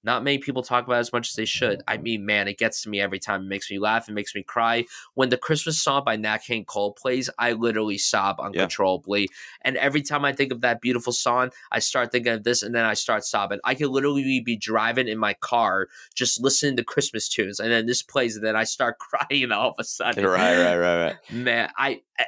[0.05, 1.83] not many people talk about as much as they should.
[1.89, 3.43] I mean, man, it gets to me every time.
[3.43, 4.09] It makes me laugh.
[4.09, 4.85] It makes me cry.
[5.15, 9.23] When the Christmas song by Nat King Cole plays, I literally sob uncontrollably.
[9.23, 9.27] Yeah.
[9.63, 12.75] And every time I think of that beautiful song, I start thinking of this, and
[12.75, 13.61] then I start sobbing.
[13.65, 17.87] I could literally be driving in my car, just listening to Christmas tunes, and then
[17.87, 18.99] this plays, and then I start
[19.31, 20.25] crying all of a sudden.
[20.25, 21.17] Right, right, right, right.
[21.33, 22.25] Man, I, eh,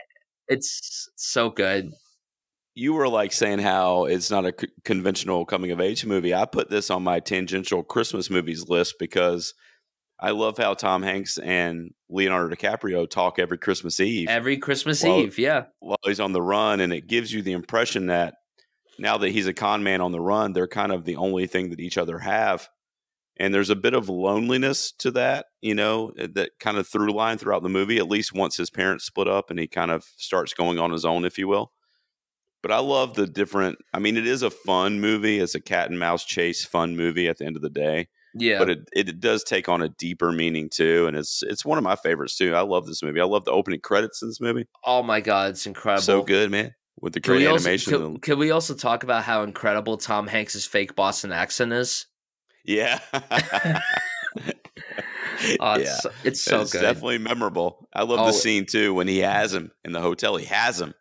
[0.49, 1.93] it's so good
[2.77, 6.35] you were like saying how it's not a c- conventional coming of age movie.
[6.35, 9.55] I put this on my tangential Christmas movies list because
[10.21, 14.29] I love how Tom Hanks and Leonardo DiCaprio talk every Christmas Eve.
[14.29, 15.65] Every Christmas while, Eve, yeah.
[15.81, 18.35] While he's on the run, and it gives you the impression that
[18.99, 21.71] now that he's a con man on the run, they're kind of the only thing
[21.71, 22.69] that each other have.
[23.39, 27.13] And there's a bit of loneliness to that, you know, eh, that kind of through
[27.13, 30.05] line throughout the movie, at least once his parents split up and he kind of
[30.17, 31.73] starts going on his own, if you will.
[32.67, 33.79] But I love the different.
[33.95, 35.39] I mean, it is a fun movie.
[35.39, 38.09] It's a cat and mouse chase fun movie at the end of the day.
[38.35, 41.79] Yeah, but it, it does take on a deeper meaning too, and it's it's one
[41.79, 42.57] of my favorites too.
[42.57, 43.21] I love this movie.
[43.21, 44.67] I love the opening credits in this movie.
[44.83, 46.03] Oh my god, it's incredible!
[46.03, 46.75] So good, man.
[47.01, 47.95] With the great animation.
[47.95, 52.07] Also, can, can, we also talk about how incredible Tom Hanks's fake Boston accent is?
[52.65, 52.99] Yeah.
[53.13, 53.21] oh,
[55.75, 56.11] it's, yeah.
[56.25, 56.81] it's so it's good.
[56.81, 57.89] Definitely memorable.
[57.93, 60.35] I love oh, the scene too when he has him in the hotel.
[60.35, 60.95] He has him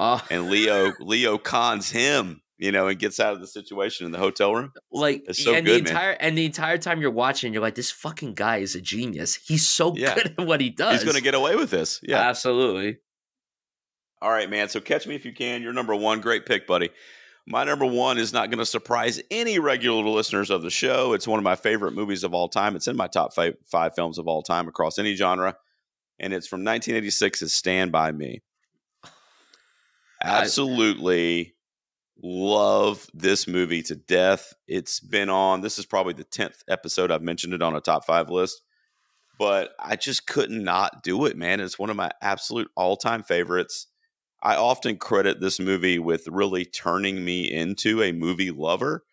[0.00, 4.12] uh, and Leo Leo cons him, you know, and gets out of the situation in
[4.12, 4.72] the hotel room.
[4.90, 6.18] Like it's so and good, the entire man.
[6.20, 9.34] and the entire time you're watching, you're like, this fucking guy is a genius.
[9.34, 10.14] He's so yeah.
[10.14, 11.02] good at what he does.
[11.02, 12.00] He's gonna get away with this.
[12.02, 12.16] Yeah.
[12.16, 12.96] Absolutely.
[14.22, 14.70] All right, man.
[14.70, 15.62] So catch me if you can.
[15.62, 16.22] You're number one.
[16.22, 16.90] Great pick, buddy.
[17.46, 21.14] My number one is not going to surprise any regular listeners of the show.
[21.14, 22.76] It's one of my favorite movies of all time.
[22.76, 25.56] It's in my top five, five films of all time across any genre.
[26.18, 27.40] And it's from 1986.
[27.40, 28.42] It's Stand By Me.
[30.22, 31.54] Absolutely
[32.22, 34.52] love this movie to death.
[34.68, 38.04] It's been on, this is probably the 10th episode I've mentioned it on a top
[38.04, 38.62] five list,
[39.38, 41.60] but I just could not do it, man.
[41.60, 43.86] It's one of my absolute all time favorites.
[44.42, 49.04] I often credit this movie with really turning me into a movie lover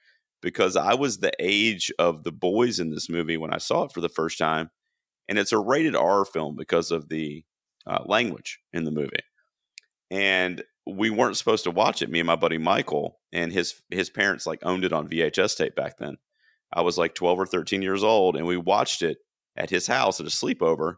[0.41, 3.91] because I was the age of the boys in this movie when I saw it
[3.91, 4.69] for the first time.
[5.27, 7.43] And it's a rated R film because of the
[7.85, 9.23] uh, language in the movie.
[10.09, 10.63] And
[10.95, 12.09] we weren't supposed to watch it.
[12.09, 15.75] Me and my buddy Michael and his his parents like owned it on VHS tape
[15.75, 16.17] back then.
[16.73, 19.17] I was like 12 or 13 years old, and we watched it
[19.55, 20.95] at his house at a sleepover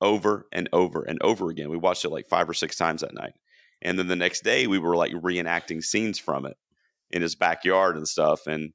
[0.00, 1.70] over and over and over again.
[1.70, 3.34] We watched it like five or six times that night.
[3.80, 6.56] And then the next day, we were like reenacting scenes from it
[7.10, 8.46] in his backyard and stuff.
[8.46, 8.72] And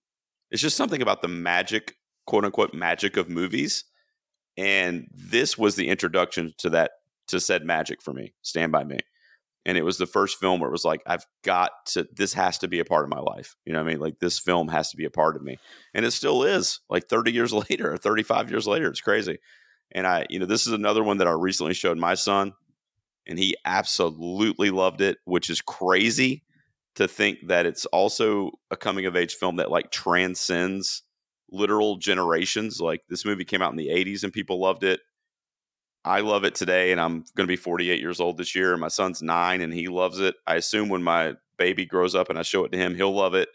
[0.51, 1.95] it's just something about the magic,
[2.25, 3.85] quote unquote, magic of movies.
[4.57, 6.91] And this was the introduction to that,
[7.27, 8.33] to said magic for me.
[8.41, 8.99] Stand by me
[9.67, 12.57] and it was the first film where it was like i've got to this has
[12.57, 13.55] to be a part of my life.
[13.65, 13.99] You know what i mean?
[13.99, 15.59] Like this film has to be a part of me.
[15.93, 19.37] And it still is like 30 years later 35 years later it's crazy.
[19.91, 22.53] And i you know this is another one that i recently showed my son
[23.27, 26.43] and he absolutely loved it which is crazy
[26.95, 31.03] to think that it's also a coming of age film that like transcends
[31.51, 32.81] literal generations.
[32.81, 35.01] Like this movie came out in the 80s and people loved it
[36.07, 38.71] I love it today, and I'm going to be 48 years old this year.
[38.71, 40.35] And my son's nine, and he loves it.
[40.47, 43.33] I assume when my baby grows up and I show it to him, he'll love
[43.33, 43.49] it.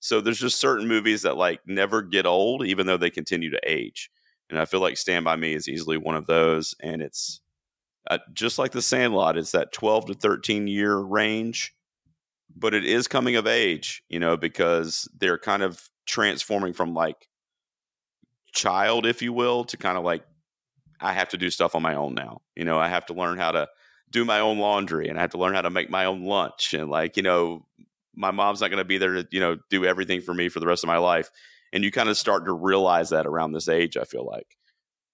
[0.00, 3.60] So there's just certain movies that like never get old, even though they continue to
[3.64, 4.10] age.
[4.50, 6.74] And I feel like Stand by Me is easily one of those.
[6.82, 7.40] And it's
[8.10, 11.74] uh, just like The Sandlot, it's that 12 to 13 year range,
[12.54, 17.28] but it is coming of age, you know, because they're kind of transforming from like
[18.52, 20.24] child, if you will, to kind of like
[21.04, 22.40] I have to do stuff on my own now.
[22.56, 23.68] You know, I have to learn how to
[24.10, 26.72] do my own laundry and I have to learn how to make my own lunch.
[26.72, 27.66] And like, you know,
[28.14, 30.60] my mom's not going to be there to, you know, do everything for me for
[30.60, 31.30] the rest of my life.
[31.72, 34.56] And you kind of start to realize that around this age, I feel like.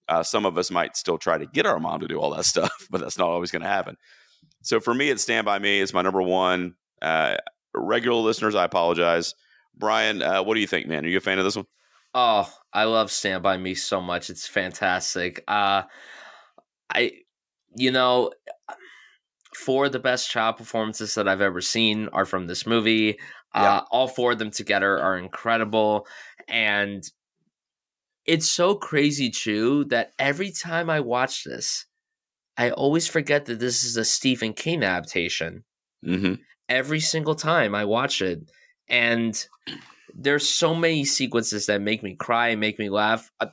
[0.09, 2.45] Uh, some of us might still try to get our mom to do all that
[2.55, 3.97] stuff, but that's not always going to happen.
[4.63, 5.81] So for me, it's Stand By Me.
[5.81, 6.75] It's my number one.
[7.03, 7.37] Uh,
[7.75, 9.35] regular listeners, I apologize.
[9.77, 11.05] Bryan, uh, what do you think, man?
[11.05, 11.67] Are you a fan of this one?
[12.15, 14.31] Oh, I love Stand By Me so much.
[14.31, 15.43] It's fantastic.
[15.47, 15.83] Uh
[16.93, 17.13] I
[17.77, 18.33] you know
[19.55, 23.19] four of the best child performances that I've ever seen are from this movie.
[23.55, 23.77] Yeah.
[23.79, 26.07] Uh, all four of them together are incredible.
[26.49, 27.03] And
[28.25, 31.87] it's so crazy, too, that every time I watch this,
[32.57, 35.65] I always forget that this is a Stephen King adaptation.
[36.07, 36.35] Mm-hmm.
[36.69, 38.51] Every single time I watch it.
[38.89, 39.45] And
[40.15, 43.31] there's so many sequences that make me cry and make me laugh.
[43.41, 43.47] Uh,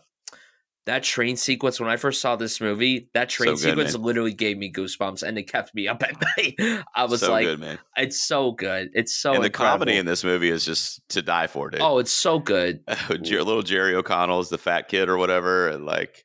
[0.86, 4.04] that train sequence when I first saw this movie, that train So good, sequence man.
[4.04, 6.56] literally gave me goosebumps and it kept me up at night.
[6.96, 7.78] I was so like, good, man.
[7.98, 8.92] it's so good.
[8.94, 11.82] It's so and the comedy in this movie is just to die for, dude.
[11.82, 12.80] Oh, it's so good.
[13.10, 16.24] Little Jerry O'Connell is the fat kid or whatever, and like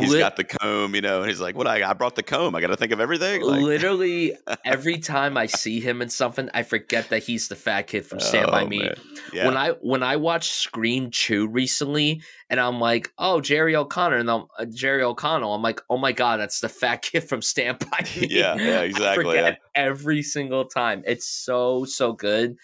[0.00, 1.66] he's Lit- got the comb, you know, and he's like, "What?
[1.66, 2.54] I, I brought the comb.
[2.54, 6.48] I got to think of everything." Like, literally every time I see him in something,
[6.54, 8.90] I forget that he's the fat kid from Stand by oh, Me.
[9.32, 9.46] Yeah.
[9.46, 14.30] When I when I watched Scream 2 recently and I'm like, "Oh, Jerry O'Connor." And
[14.30, 15.54] I'm uh, Jerry O'Connell.
[15.54, 18.80] I'm like, "Oh my god, that's the fat kid from Stand by Me." yeah, yeah,
[18.80, 19.24] I exactly.
[19.24, 21.02] forget every single time.
[21.06, 22.56] It's so so good.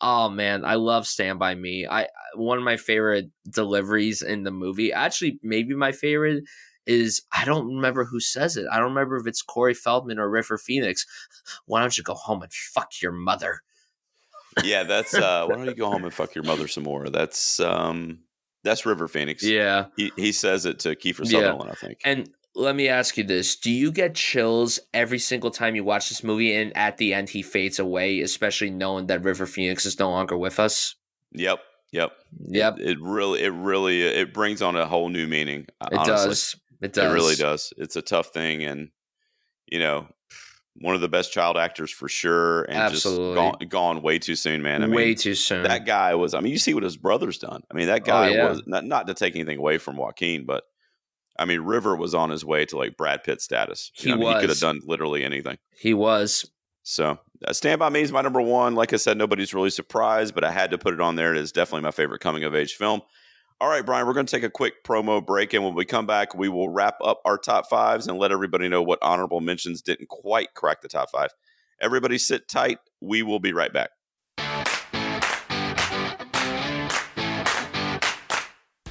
[0.00, 1.86] Oh man, I love Stand by Me.
[1.86, 4.92] I one of my favorite deliveries in the movie.
[4.92, 6.44] Actually, maybe my favorite
[6.86, 8.66] is I don't remember who says it.
[8.70, 11.06] I don't remember if it's Corey Feldman or River Phoenix.
[11.66, 13.60] Why don't you go home and fuck your mother?
[14.64, 17.08] Yeah, that's uh why don't you go home and fuck your mother some more?
[17.10, 18.20] That's um
[18.64, 19.42] that's River Phoenix.
[19.44, 19.86] Yeah.
[19.96, 21.40] He he says it to Kiefer Yeah.
[21.40, 21.98] Sutherland, I think.
[22.04, 23.54] And let me ask you this.
[23.56, 27.28] Do you get chills every single time you watch this movie and at the end
[27.28, 30.94] he fades away, especially knowing that River Phoenix is no longer with us?
[31.32, 31.60] Yep.
[31.92, 32.12] Yep.
[32.48, 32.78] Yep.
[32.78, 35.66] It really it really it brings on a whole new meaning.
[35.82, 36.28] uh, It honestly.
[36.30, 36.56] does.
[36.80, 37.10] It does.
[37.10, 37.72] It really does.
[37.76, 38.90] It's a tough thing, and
[39.66, 40.06] you know,
[40.76, 43.34] one of the best child actors for sure, and Absolutely.
[43.34, 44.82] just gone, gone way too soon, man.
[44.82, 45.62] I mean, Way too soon.
[45.64, 46.34] that guy was.
[46.34, 47.62] I mean, you see what his brother's done.
[47.70, 48.48] I mean, that guy Oh, yeah.
[48.50, 50.64] was not not to take anything away from Joaquin, but
[51.38, 53.90] I mean, River was on his way to like Brad Pitt status.
[53.94, 55.58] He I mean, he could have done literally anything.
[55.78, 56.50] he was.
[56.88, 58.76] So, uh, Stand by Me is my number one.
[58.76, 61.34] Like I said, nobody's really surprised, but I had to put it on there.
[61.34, 63.00] It is definitely my favorite coming of age film.
[63.58, 66.06] All right, Bryan, we're going to take a quick promo break, and when we come
[66.06, 69.80] back, we will wrap up our top fives and let everybody know what honorable mentions
[69.80, 71.30] didn't quite crack the top five.
[71.80, 72.80] Everybody sit tight.
[73.00, 73.92] We will be right back.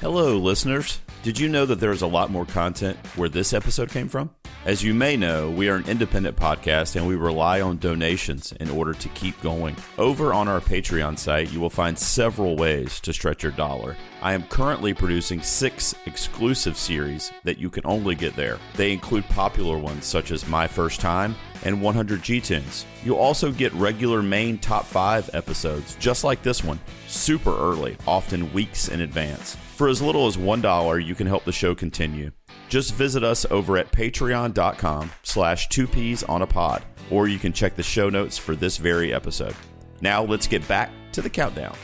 [0.00, 0.98] Hello, listeners.
[1.22, 4.30] Did you know that there is a lot more content where this episode came from?
[4.66, 8.68] As you may know, we are an independent podcast and we rely on donations in
[8.68, 9.76] order to keep going.
[9.96, 13.96] Over on our Patreon site, you will find several ways to stretch your dollar.
[14.20, 18.58] I am currently producing six exclusive series that you can only get there.
[18.74, 22.86] They include popular ones such as My First Time and 100 G Tunes.
[23.04, 28.52] You'll also get regular main top 5 episodes, just like this one, super early, often
[28.52, 29.54] weeks in advance.
[29.76, 32.32] For as little as $1, you can help the show continue.
[32.68, 37.52] Just visit us over at patreon.com slash two peas on a pod, or you can
[37.52, 39.54] check the show notes for this very episode.
[40.00, 41.76] Now let's get back to the countdown.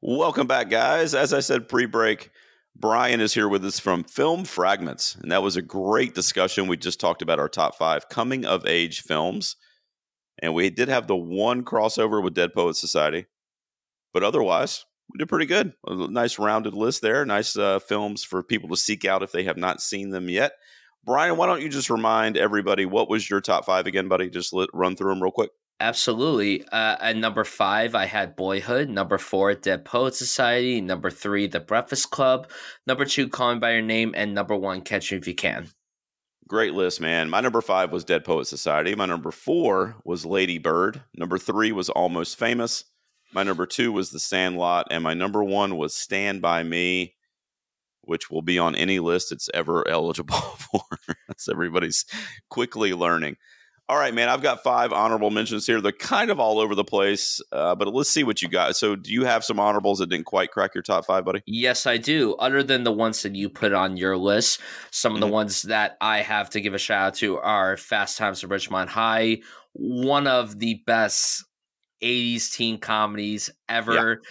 [0.00, 1.14] Welcome back, guys.
[1.14, 2.30] As I said pre break,
[2.76, 6.66] Bryan is here with us from Film Fragments, and that was a great discussion.
[6.66, 9.56] We just talked about our top five coming of age films,
[10.42, 13.26] and we did have the one crossover with Dead Poets Society,
[14.12, 15.72] but otherwise, we did pretty good.
[15.86, 17.24] A nice rounded list there.
[17.24, 20.52] Nice uh, films for people to seek out if they have not seen them yet.
[21.04, 24.30] Bryan, why don't you just remind everybody what was your top five again, buddy?
[24.30, 25.50] Just let, run through them real quick.
[25.80, 26.66] Absolutely.
[26.68, 28.88] Uh, at number five, I had Boyhood.
[28.88, 30.80] Number four, Dead Poet Society.
[30.80, 32.48] Number three, The Breakfast Club.
[32.86, 34.14] Number two, Call Me by Your Name.
[34.16, 35.68] And number one, Catch Me If You Can.
[36.46, 37.28] Great list, man.
[37.28, 38.94] My number five was Dead Poet Society.
[38.94, 41.02] My number four was Lady Bird.
[41.16, 42.84] Number three was Almost Famous.
[43.34, 44.86] My number two was The Sandlot.
[44.90, 47.14] And my number one was Stand By Me,
[48.02, 50.82] which will be on any list it's ever eligible for.
[51.28, 52.04] That's everybody's
[52.48, 53.36] quickly learning.
[53.86, 54.30] All right, man.
[54.30, 55.78] I've got five honorable mentions here.
[55.82, 58.76] They're kind of all over the place, uh, but let's see what you got.
[58.76, 61.42] So, do you have some honorables that didn't quite crack your top five, buddy?
[61.46, 62.34] Yes, I do.
[62.36, 64.58] Other than the ones that you put on your list,
[64.90, 65.32] some of the Mhm.
[65.32, 68.88] ones that I have to give a shout out to are Fast Times at Ridgemont
[68.88, 69.42] High,
[69.74, 71.44] one of the best
[72.04, 74.22] 80s teen comedies ever.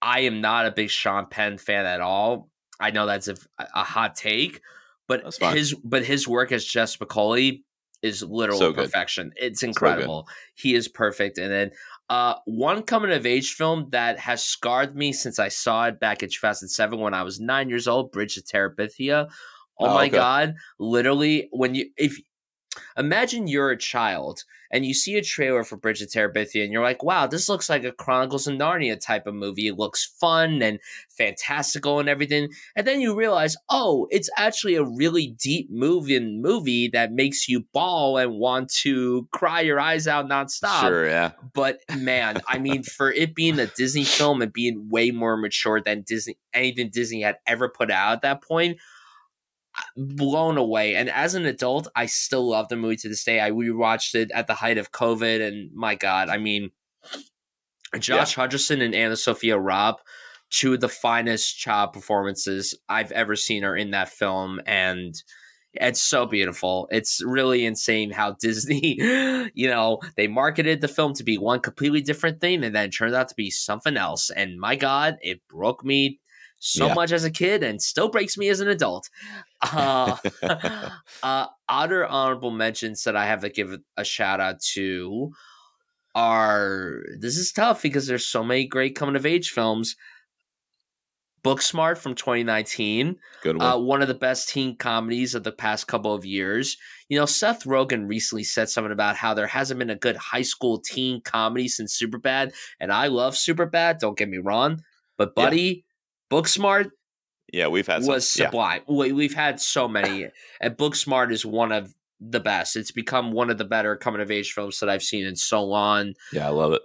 [0.00, 2.48] I am not a big Sean Penn fan at all.
[2.78, 4.60] I know that's a, a hot take,
[5.08, 5.24] but
[5.54, 7.62] his but his work as Jeff Spicoli
[8.02, 8.84] is literal So good.
[8.84, 9.32] perfection.
[9.36, 9.68] It's good.
[9.68, 10.28] incredible.
[10.54, 11.72] he is perfect in it.
[12.08, 16.22] Uh, one coming of age film that has scarred me since I saw it back
[16.22, 19.26] in 2007 when I was nine years old, Bridge of Terabithia.
[19.78, 20.16] Oh, Oh, my okay.
[20.16, 20.54] god!
[20.78, 22.18] Literally, when you if
[22.96, 26.82] imagine you're a child and you see a trailer for Bridge of Terabithia and you're
[26.82, 29.68] like, wow, this looks like a Chronicles of Narnia type of movie.
[29.68, 32.48] It looks fun and fantastical and everything.
[32.74, 37.64] And then you realize, oh, it's actually a really deep moving movie that makes you
[37.72, 40.80] bawl and want to cry your eyes out nonstop.
[40.80, 41.32] Sure, yeah.
[41.54, 45.80] But man, I mean, for it being a Disney film and being way more mature
[45.80, 48.78] than Disney anything Disney had ever put out at that point,
[49.96, 50.94] blown away.
[50.94, 53.40] And as an adult, I still love the movie to this day.
[53.40, 56.70] I rewatched it at the height of COVID, and my God, I mean,
[57.98, 59.96] Josh Hutcherson and AnnaSophia Robb
[60.50, 65.14] two of the finest child performances I've ever seen are in that film, and
[65.74, 66.88] it's so beautiful.
[66.90, 68.96] It's really insane how Disney,
[69.54, 72.90] you know, they marketed the film to be one completely different thing, and then it
[72.90, 74.30] turned out to be something else.
[74.30, 76.20] And my God, it broke me
[76.58, 76.94] so Yeah.
[76.94, 79.08] much as a kid, and still breaks me as an adult.
[79.62, 80.16] Uh,
[81.22, 85.32] uh, other honorable mentions that I have to give a shout out to
[86.14, 89.96] are this is tough because there's so many great coming of age films.
[91.44, 93.64] Booksmart from 2019, Good one.
[93.64, 96.76] uh, one of the best teen comedies of the past couple of years.
[97.08, 100.42] You know, Seth Rogen recently said something about how there hasn't been a good high
[100.42, 104.00] school teen comedy since Superbad, and I love Superbad.
[104.00, 104.82] Don't get me wrong,
[105.16, 105.44] but Yeah.
[106.30, 106.90] Booksmart
[107.52, 108.14] yeah, we've had some.
[108.14, 108.46] was yeah.
[108.46, 108.82] sublime.
[108.88, 110.26] We, we've had so many,
[110.60, 112.76] and Booksmart is one of the best.
[112.76, 115.62] It's become one of the better coming of age films that I've seen in so
[115.62, 116.14] long.
[116.32, 116.82] yeah, I love it.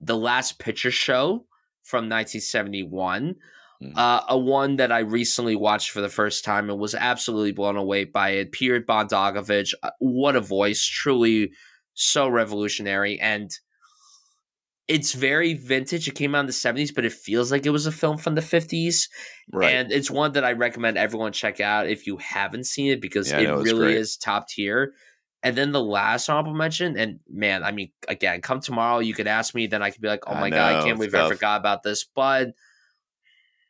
[0.00, 1.46] The Last Picture Show
[1.82, 3.36] from 1971,
[3.82, 3.92] Mhm.
[3.96, 7.76] uh, a one that I recently watched for the first time and was absolutely blown
[7.76, 8.52] away by it.
[8.52, 10.82] Peter Bogdanovich, uh, what a voice!
[10.84, 11.50] Truly,
[11.94, 13.50] so revolutionary and.
[14.88, 16.06] It's very vintage.
[16.06, 18.36] It came out in the 70s, but it feels like it was a film from
[18.36, 19.08] the 50s.
[19.52, 19.74] Right.
[19.74, 23.30] And it's one that I recommend everyone check out if you haven't seen it because
[23.30, 23.96] Yeah, it really great.
[23.96, 24.92] is top tier.
[25.42, 29.26] And then the last honorable mention, and man, I mean, again, come tomorrow, you could
[29.26, 31.28] ask me, then I could be like, oh I my god, I can't believe I
[31.28, 32.04] forgot about this.
[32.04, 32.52] But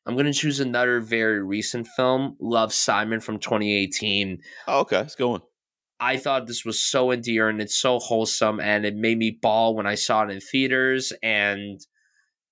[0.06, 4.40] I'm gonna choose another very recent film, Love Simon from 2018.
[4.68, 5.42] oh, okay, it's going.
[5.98, 9.86] I thought this was so endearing, it's so wholesome, and it made me bawl when
[9.86, 11.12] I saw it in theaters.
[11.22, 11.80] And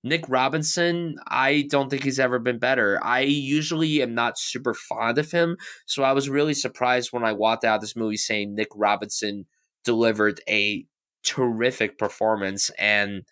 [0.02, 2.98] Nick Robinson, I don't think he's ever been better.
[3.02, 7.32] I usually am not super fond of him, so I was really surprised when I
[7.32, 9.46] walked out of this movie saying Nick Robinson
[9.84, 10.86] delivered a
[11.24, 12.70] terrific performance.
[12.78, 13.22] And,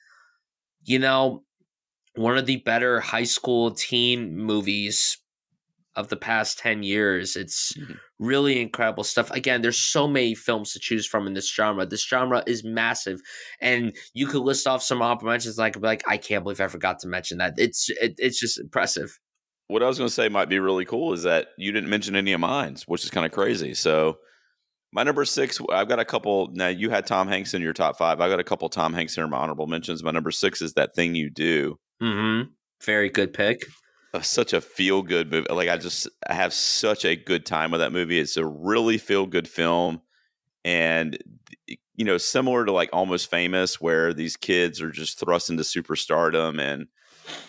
[0.84, 1.44] you know,
[2.14, 5.18] one of the better high school teen movies
[5.96, 7.36] of the past 10 years.
[7.36, 7.98] It's Mhm.
[8.18, 9.30] really incredible stuff.
[9.30, 11.84] Again, there's so many films to choose from in this genre.
[11.84, 13.20] This genre is massive.
[13.60, 16.98] And you could list off some honorable mentions like like I can't believe I forgot
[17.00, 17.54] to mention that.
[17.58, 19.18] It's it, it's just impressive.
[19.68, 22.16] What I was going to say might be really cool is that you didn't mention
[22.16, 23.72] any of mine, which is kind of crazy.
[23.74, 24.18] So,
[24.92, 26.50] my number six, I've got a couple.
[26.52, 28.20] Now, you had Tom Hanks in your top five.
[28.20, 30.02] I got a couple Tom Hanks in my honorable mentions.
[30.02, 31.78] My number six is that thing you do.
[32.02, 32.50] Mm-hmm.
[32.84, 33.62] Very good pick.
[34.20, 35.46] Such a feel good movie.
[35.50, 38.18] Like I just I have such a good time with that movie.
[38.18, 40.02] It's a really feel good film,
[40.66, 41.16] and
[41.66, 46.60] you know, similar to like Almost Famous, where these kids are just thrust into superstardom
[46.60, 46.88] and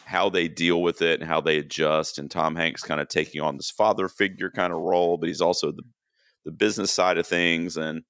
[0.05, 2.17] how they deal with it and how they adjust.
[2.17, 5.41] And Tom Hanks kind of taking on this father figure kind of role, but he's
[5.41, 5.83] also the
[6.45, 8.03] the business side of things and.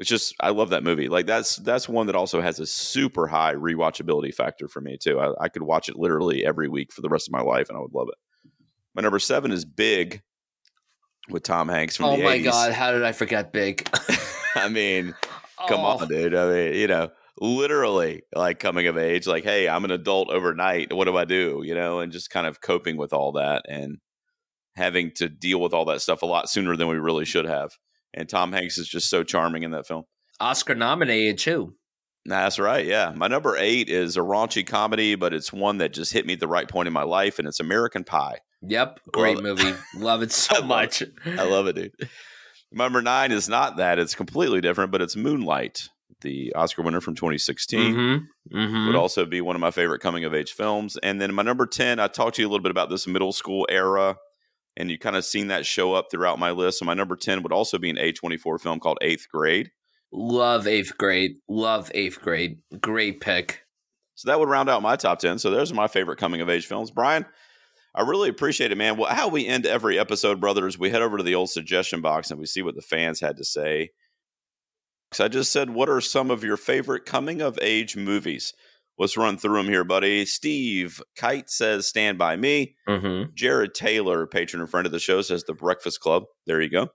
[0.00, 1.08] It's just I love that movie.
[1.08, 5.20] Like that's that's one that also has a super high rewatchability factor for me too.
[5.20, 7.76] I, I could watch it literally every week for the rest of my life, and
[7.76, 8.50] I would love it.
[8.94, 10.22] My number seven is Big
[11.28, 12.44] with Tom Hanks from Oh the Oh my 80s.
[12.44, 13.88] god, how did I forget Big?
[14.56, 15.14] I mean,
[15.68, 15.98] come Oh.
[15.98, 16.34] on, dude.
[16.34, 20.92] I mean, you know, literally like coming of age, like, hey, I'm an adult overnight.
[20.94, 21.60] What do I do?
[21.64, 23.98] You know, and just kind of coping with all that and
[24.76, 27.70] having to deal with all that stuff a lot sooner than we really should have.
[28.14, 30.04] And Tom Hanks is just so charming in that film.
[30.40, 31.74] Oscar nominated too.
[32.24, 32.84] That's right.
[32.84, 33.12] Yeah.
[33.16, 36.40] My number eight is a raunchy comedy, but it's one that just hit me at
[36.40, 38.38] the right point in my life, and it's American Pie.
[38.62, 39.78] Yep, great Love movie.
[39.96, 41.02] Love it I so love much.
[41.26, 41.92] I love it, dude.
[42.72, 43.98] Number nine is not that.
[43.98, 45.88] It's completely different, but it's Moonlight,
[46.20, 47.94] the Oscar winner from 2016.
[47.94, 48.56] Mm-hmm.
[48.56, 48.86] Mm-hmm.
[48.86, 50.96] Would also be one of my favorite coming of age films.
[51.02, 53.32] And then my number 10, I talked to you a little bit about this middle
[53.32, 54.16] school era,
[54.76, 56.78] and you kind of seen that show up throughout my list.
[56.78, 59.70] So my number 10 would also be an A24 film called Eighth Grade.
[60.12, 61.36] Love eighth grade.
[61.48, 62.58] Love eighth grade.
[62.80, 63.62] Great pick.
[64.16, 65.38] So that would round out my top 10.
[65.38, 66.90] So those are my favorite coming of age films.
[66.90, 67.24] Bryan,
[67.94, 68.96] I really appreciate it, man.
[68.96, 72.30] Well, how we end every episode, brothers, we head over to the old suggestion box
[72.30, 73.90] and we see what the fans had to say.
[75.12, 78.52] So I just said, what are some of your favorite coming of age movies?
[79.00, 80.26] Let's run through them here, buddy.
[80.26, 82.76] Steve Kite says, Stand By Me.
[82.86, 83.32] Mm-hmm.
[83.32, 86.24] Jarrod Taylor, patron and friend of the show, says The Breakfast Club.
[86.46, 86.88] There you go.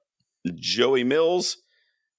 [0.53, 1.57] Joey Mills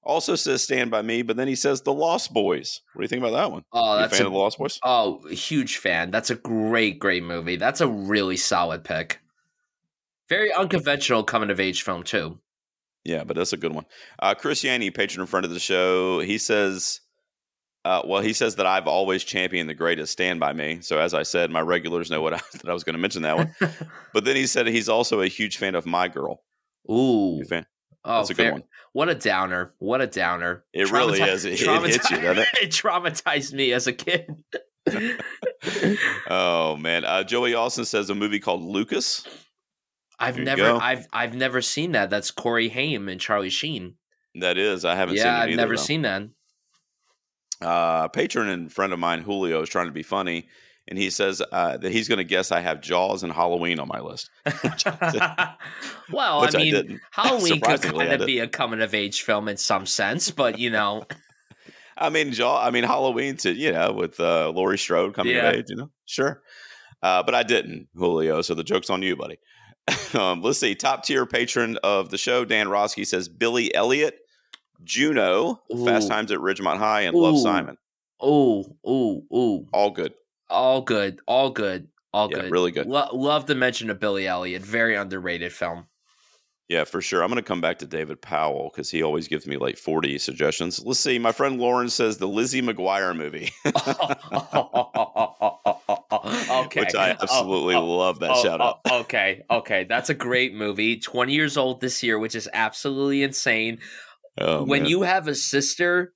[0.02, 2.80] also says Stand By Me, but then he says The Lost Boys.
[2.94, 3.62] What do you think about that one?
[3.72, 4.80] Oh, you a fan a, of The Lost Boys?
[4.82, 6.10] oh, huge fan.
[6.10, 7.54] That's a great, great movie.
[7.54, 9.20] That's a really solid pick.
[10.28, 12.40] Very unconventional coming of age film too.
[13.04, 13.86] Yeah, but that's a good one.
[14.18, 17.02] Uh, Chris Yeany, patron and friend of the show, he says,
[17.86, 20.80] uh, well, he says that I've always championed the greatest Stand By Me.
[20.82, 23.22] So as I said, my regulars know what I, that I was going to mention
[23.22, 23.54] that one.
[24.12, 26.42] But then he said he's also a huge fan of My Girl.
[26.90, 27.42] Ooh.
[27.44, 27.66] Fan?
[28.04, 28.62] Oh, That's a good one.
[28.92, 29.74] What a downer.
[29.78, 30.64] What a downer.
[30.72, 31.44] It really Traumati- is.
[31.44, 32.48] It- it hits you, doesn't it?
[32.62, 34.30] it traumatized me as a kid.
[36.30, 39.26] oh man, uh, Joey Austin says a movie called Lucas.
[40.18, 40.72] I've There never.
[40.80, 42.08] I've, I've never seen that.
[42.10, 43.94] That's Corey Haim and Charlie Sheen.
[44.36, 45.82] That is, I haven't seen it Yeah, I've either, never though.
[45.82, 46.22] seen that.
[47.60, 50.46] Uh, patron and friend of mine, Julio, is trying to be funny,
[50.88, 53.88] and he says uh, that he's going to guess I have Jaws and Halloween on
[53.88, 54.30] my list.
[56.12, 57.00] well, I I mean, didn't.
[57.10, 60.58] Halloween could I kind of be a coming of age film in some sense, but
[60.58, 61.06] you know,
[61.96, 62.62] I mean, Jaw.
[62.64, 65.48] I mean, Halloween to you know with uh, Laurie Strode coming Yeah.
[65.48, 65.66] of age.
[65.68, 66.42] You know, sure.
[67.02, 68.42] Uh, but I didn't, Julio.
[68.42, 69.38] So the joke's on you, buddy.
[70.14, 70.74] um, let's see.
[70.74, 74.18] Top tier patron of the show, Dan Roske says Billy Elliot,
[74.84, 77.76] Juno, Fast Times at Ridgemont High, and Love Simon.
[78.24, 80.14] ooh, ooh, ooh, All good.
[80.48, 82.50] all good, all good, all Yeah, good.
[82.50, 82.86] really good.
[82.86, 84.62] Lo- love the mention of Billy Elliot.
[84.62, 85.86] Very underrated film.
[86.68, 87.22] Yeah, for sure.
[87.22, 90.18] I'm going to come back to David Powell because he always gives me like 40
[90.18, 90.84] suggestions.
[90.84, 91.16] Let's see.
[91.16, 93.76] My friend Lauren says the Lizzie McGuire movie, okay.
[96.84, 98.80] which I Oh, absolutely oh, love that oh, shout out.
[98.90, 100.98] oh, okay, okay, that's a great movie.
[100.98, 103.78] Twenty years old this year, which is absolutely insane.
[104.38, 104.90] Oh, when man.
[104.90, 106.12] you have a sister,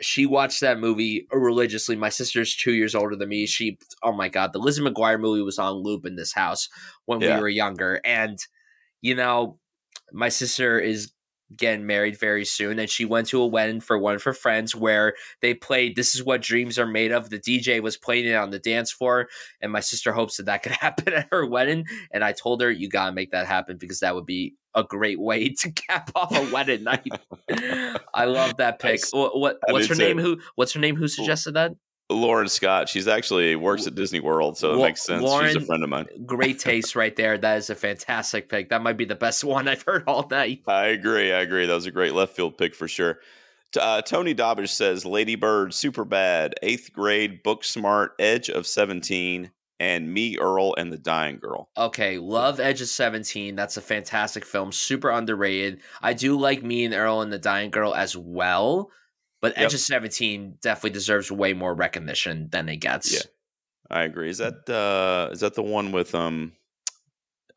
[0.00, 1.96] she watched that movie religiously.
[1.96, 3.46] My sister's two years older than me.
[3.46, 6.68] She, oh my god, the Lizzie McGuire movie was on loop in this house
[7.06, 7.36] when Yeah.
[7.36, 8.38] we were younger, and
[9.00, 9.58] you know,
[10.12, 11.12] my sister is
[11.56, 14.74] getting married very soon and she went to a wedding for one of her friends
[14.74, 18.34] where they played this is what dreams are made of the dj was playing it
[18.34, 19.28] on the dance floor
[19.60, 22.70] and my sister hopes that that could happen at her wedding and i told her
[22.70, 26.36] you gotta make that happen because that would be a great way to cap off
[26.36, 27.06] a wedding night
[28.14, 29.12] i love that pick Nice.
[29.12, 31.72] what, what I what's her name who what's her name who suggested that
[32.10, 35.22] Lauren Scott, she's actually works at Disney World, so it Wa- makes sense.
[35.22, 36.06] she's a Lauren- friend of mine.
[36.26, 39.66] great taste right there that is a fantastic pick that might be the best one
[39.68, 41.32] i've heard all night I agree.
[41.32, 41.64] I agree.
[41.66, 43.20] That was a great left field pick for sure.
[43.80, 49.50] Uh, Tony Dobish says Lady Bird, Super Bad, Eighth Grade, Book Smart, Edge of 17,
[49.84, 51.68] and Me, Earl, and the Dying Girl.
[51.76, 53.54] Okay, love Edge of 17.
[53.54, 55.82] That's a fantastic film, super underrated.
[56.00, 58.90] I do like Me and Earl and the Dying Girl as well,
[59.42, 59.66] but Yep.
[59.66, 63.12] Edge of 17 definitely deserves way more recognition than it gets.
[63.12, 63.20] Yeah.
[63.90, 64.30] I agree.
[64.30, 66.52] Is that uh, is that the one with um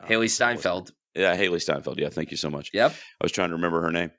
[0.03, 0.91] Hailee uh, Steinfeld.
[1.17, 1.99] Yeah, Hailee Steinfeld.
[1.99, 2.69] Yeah, thank you so much.
[2.73, 2.91] Yep.
[2.91, 4.11] I was trying to remember her name.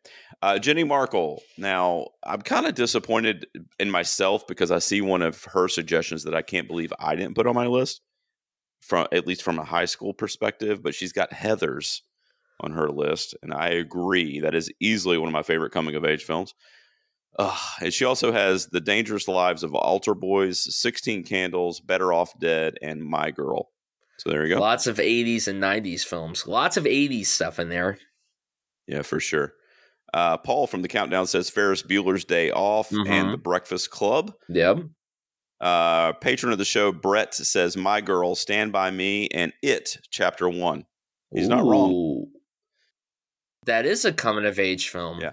[0.43, 1.43] Uh, Jenny Markle.
[1.57, 3.47] Now, I'm kind of disappointed
[3.79, 7.37] in myself because I see one of her suggestions that I can't believe I didn't
[7.37, 8.01] put on my list,
[8.81, 10.83] from at least from a high school perspective.
[10.83, 12.03] But she's got Heather's
[12.61, 16.05] on her list, and I agree that is easily one of my favorite coming of
[16.05, 16.53] age films.
[17.81, 22.75] And she also has The Dangerous Lives of Altar Boys, 16 Candles, Better Off Dead,
[22.83, 23.71] and My Girl.
[24.19, 24.61] So there you go.
[24.61, 26.47] Lots of 80s and 90s films.
[26.47, 27.99] Lots of 80s stuff in there.
[28.87, 29.55] Yeah, for sure.
[30.13, 33.09] Uh, Paul from the Countdown says Ferris Bueller's Day Off Mhm.
[33.09, 34.35] and The Breakfast Club.
[34.49, 34.79] Yep.
[35.61, 40.49] Uh, patron of the show, Brett, says My Girl, Stand By Me, and It, Chapter
[40.49, 40.85] 1.
[41.35, 42.27] He's not wrong.
[43.67, 45.21] That is a coming of age film.
[45.21, 45.33] Yeah.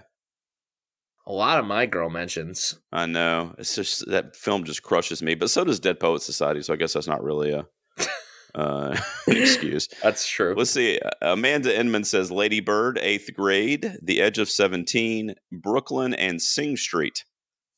[1.26, 2.78] A lot of my girl mentions.
[2.92, 3.54] I know.
[3.58, 6.76] It's just that film just crushes me, but so does Dead Poet Society, so I
[6.76, 7.66] guess that's not really a
[8.56, 8.98] uh,
[9.28, 9.88] excuse.
[10.02, 10.54] That's true.
[10.56, 10.98] Let's see.
[10.98, 16.76] Uh, Amanda Inman says Lady Bird, eighth grade, The Edge of 17, Brooklyn, and Sing
[16.76, 17.24] Street.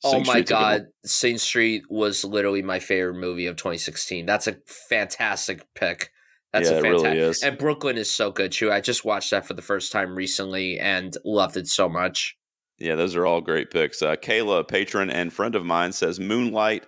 [0.05, 0.79] Oh my Street's a good one.
[0.79, 4.27] god, Sing Street was literally my favorite movie of 2016.
[4.27, 4.57] That's a
[4.89, 6.11] fantastic pick.
[6.53, 7.13] That's yeah, a it fantastic.
[7.13, 7.43] really is.
[7.43, 8.71] And Brooklyn is so good too.
[8.71, 12.37] I just watched that for the first time recently and loved it so much.
[12.79, 14.01] Yeah, those are all great picks.
[14.01, 16.87] Uh, Kayla, a patron and friend of mine, says Moonlight,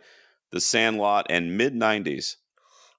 [0.52, 2.36] The Sandlot, and mid 90s.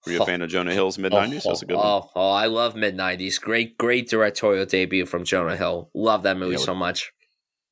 [0.05, 0.25] Were you a Oh.
[0.25, 1.43] fan of Jonah Hill's mid 90s?
[1.43, 1.87] That's a good oh, one.
[1.87, 3.39] Oh, oh, I love mid 90s.
[3.39, 5.89] Great, great directorial debut from Jonah Hill.
[5.93, 7.11] Love that movie Yeah, so much.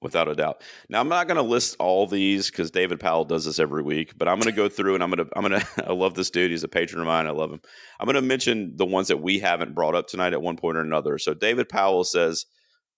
[0.02, 0.62] Without a doubt.
[0.88, 4.18] Now I'm not going to list all these because David Powell does this every week,
[4.18, 6.14] but I'm going to go through and I'm going to I'm going to I love
[6.14, 6.52] this dude.
[6.52, 7.28] He's a patron of mine.
[7.28, 7.60] I love him.
[8.00, 10.78] I'm going to mention the ones that we haven't brought up tonight at one point
[10.78, 11.18] or another.
[11.18, 12.46] So David Powell says,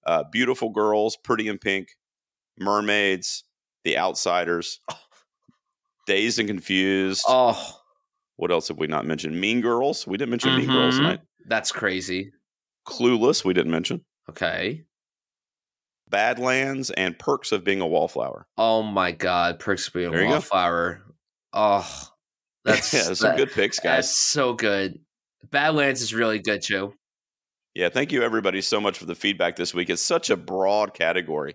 [0.05, 1.87] uh, "Beautiful Girls," "Pretty in Pink,"
[2.59, 3.45] "Mermaids,"
[3.83, 4.79] "The Outsiders,"
[6.05, 7.79] "Dazed and Confused." Oh,
[8.41, 9.39] What else have we not mentioned?
[9.39, 10.07] Mean Girls.
[10.07, 11.03] We didn't mention Mean Girls mm-hmm.
[11.03, 11.19] tonight.
[11.45, 12.31] that's crazy.
[12.87, 13.45] Clueless.
[13.45, 14.03] We didn't mention.
[14.31, 14.85] Okay.
[16.09, 18.47] Badlands and Perks of Being a Wallflower.
[18.57, 20.29] Oh my god, Perks of Being a There go.
[20.29, 21.03] Wallflower.
[21.53, 22.07] Oh,
[22.65, 24.07] that's yeah, some that- good picks, guys.
[24.07, 24.97] That's so good.
[25.51, 26.95] Badlands is really good too.
[27.75, 29.91] Yeah, thank you everybody so much for the feedback this week.
[29.91, 31.53] It's such a broad category,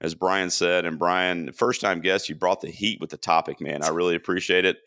[0.00, 0.84] as Bryan said.
[0.84, 3.84] And Bryan, first time guest, you brought the heat with the topic, man.
[3.84, 4.78] I really appreciate it.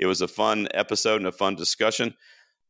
[0.00, 2.14] It was a fun episode and a fun discussion.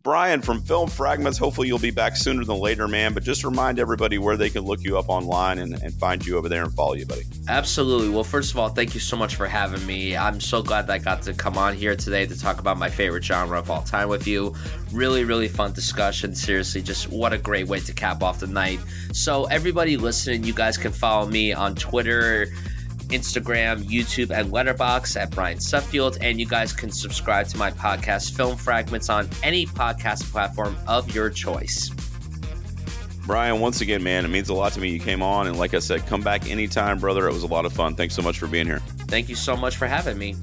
[0.02, 1.39] Bryan from Film Fragments.
[1.39, 3.15] Hopefully, you'll be back sooner than later, man.
[3.15, 6.39] But just remind everybody where they can look you up online and, and find you
[6.39, 7.23] over there and follow you, buddy.
[7.48, 8.09] Absolutely.
[8.09, 10.16] Well, first of all, thank you so much for having me.
[10.16, 12.89] I'm so glad that I got to come on here today to talk about my
[12.89, 14.55] favorite genre of all time with you.
[14.90, 16.35] Really, really fun discussion.
[16.35, 18.81] Seriously, just what a great way to cap off the night.
[19.12, 22.48] So, everybody listening, you guys can follow me on Twitter
[23.11, 26.19] Instagram, YouTube, and Letterboxd at Bryan Sudfield.
[26.20, 31.15] And you guys can subscribe to my podcast, Film Fragments, on any podcast platform of
[31.15, 31.91] your choice.
[33.27, 34.91] Bryan, once again, man, it means a lot to me.
[34.91, 37.28] You came on, and like I said, come back anytime, brother.
[37.28, 37.95] It was a lot of fun.
[37.95, 38.81] Thanks so much for being here.
[39.07, 40.35] Thank you so much for having me.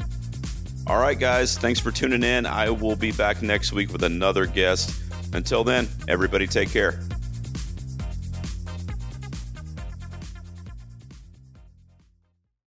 [0.86, 2.46] All right, guys, thanks for tuning in.
[2.46, 5.02] I will be back next week with another guest.
[5.34, 7.02] Until then, everybody take care.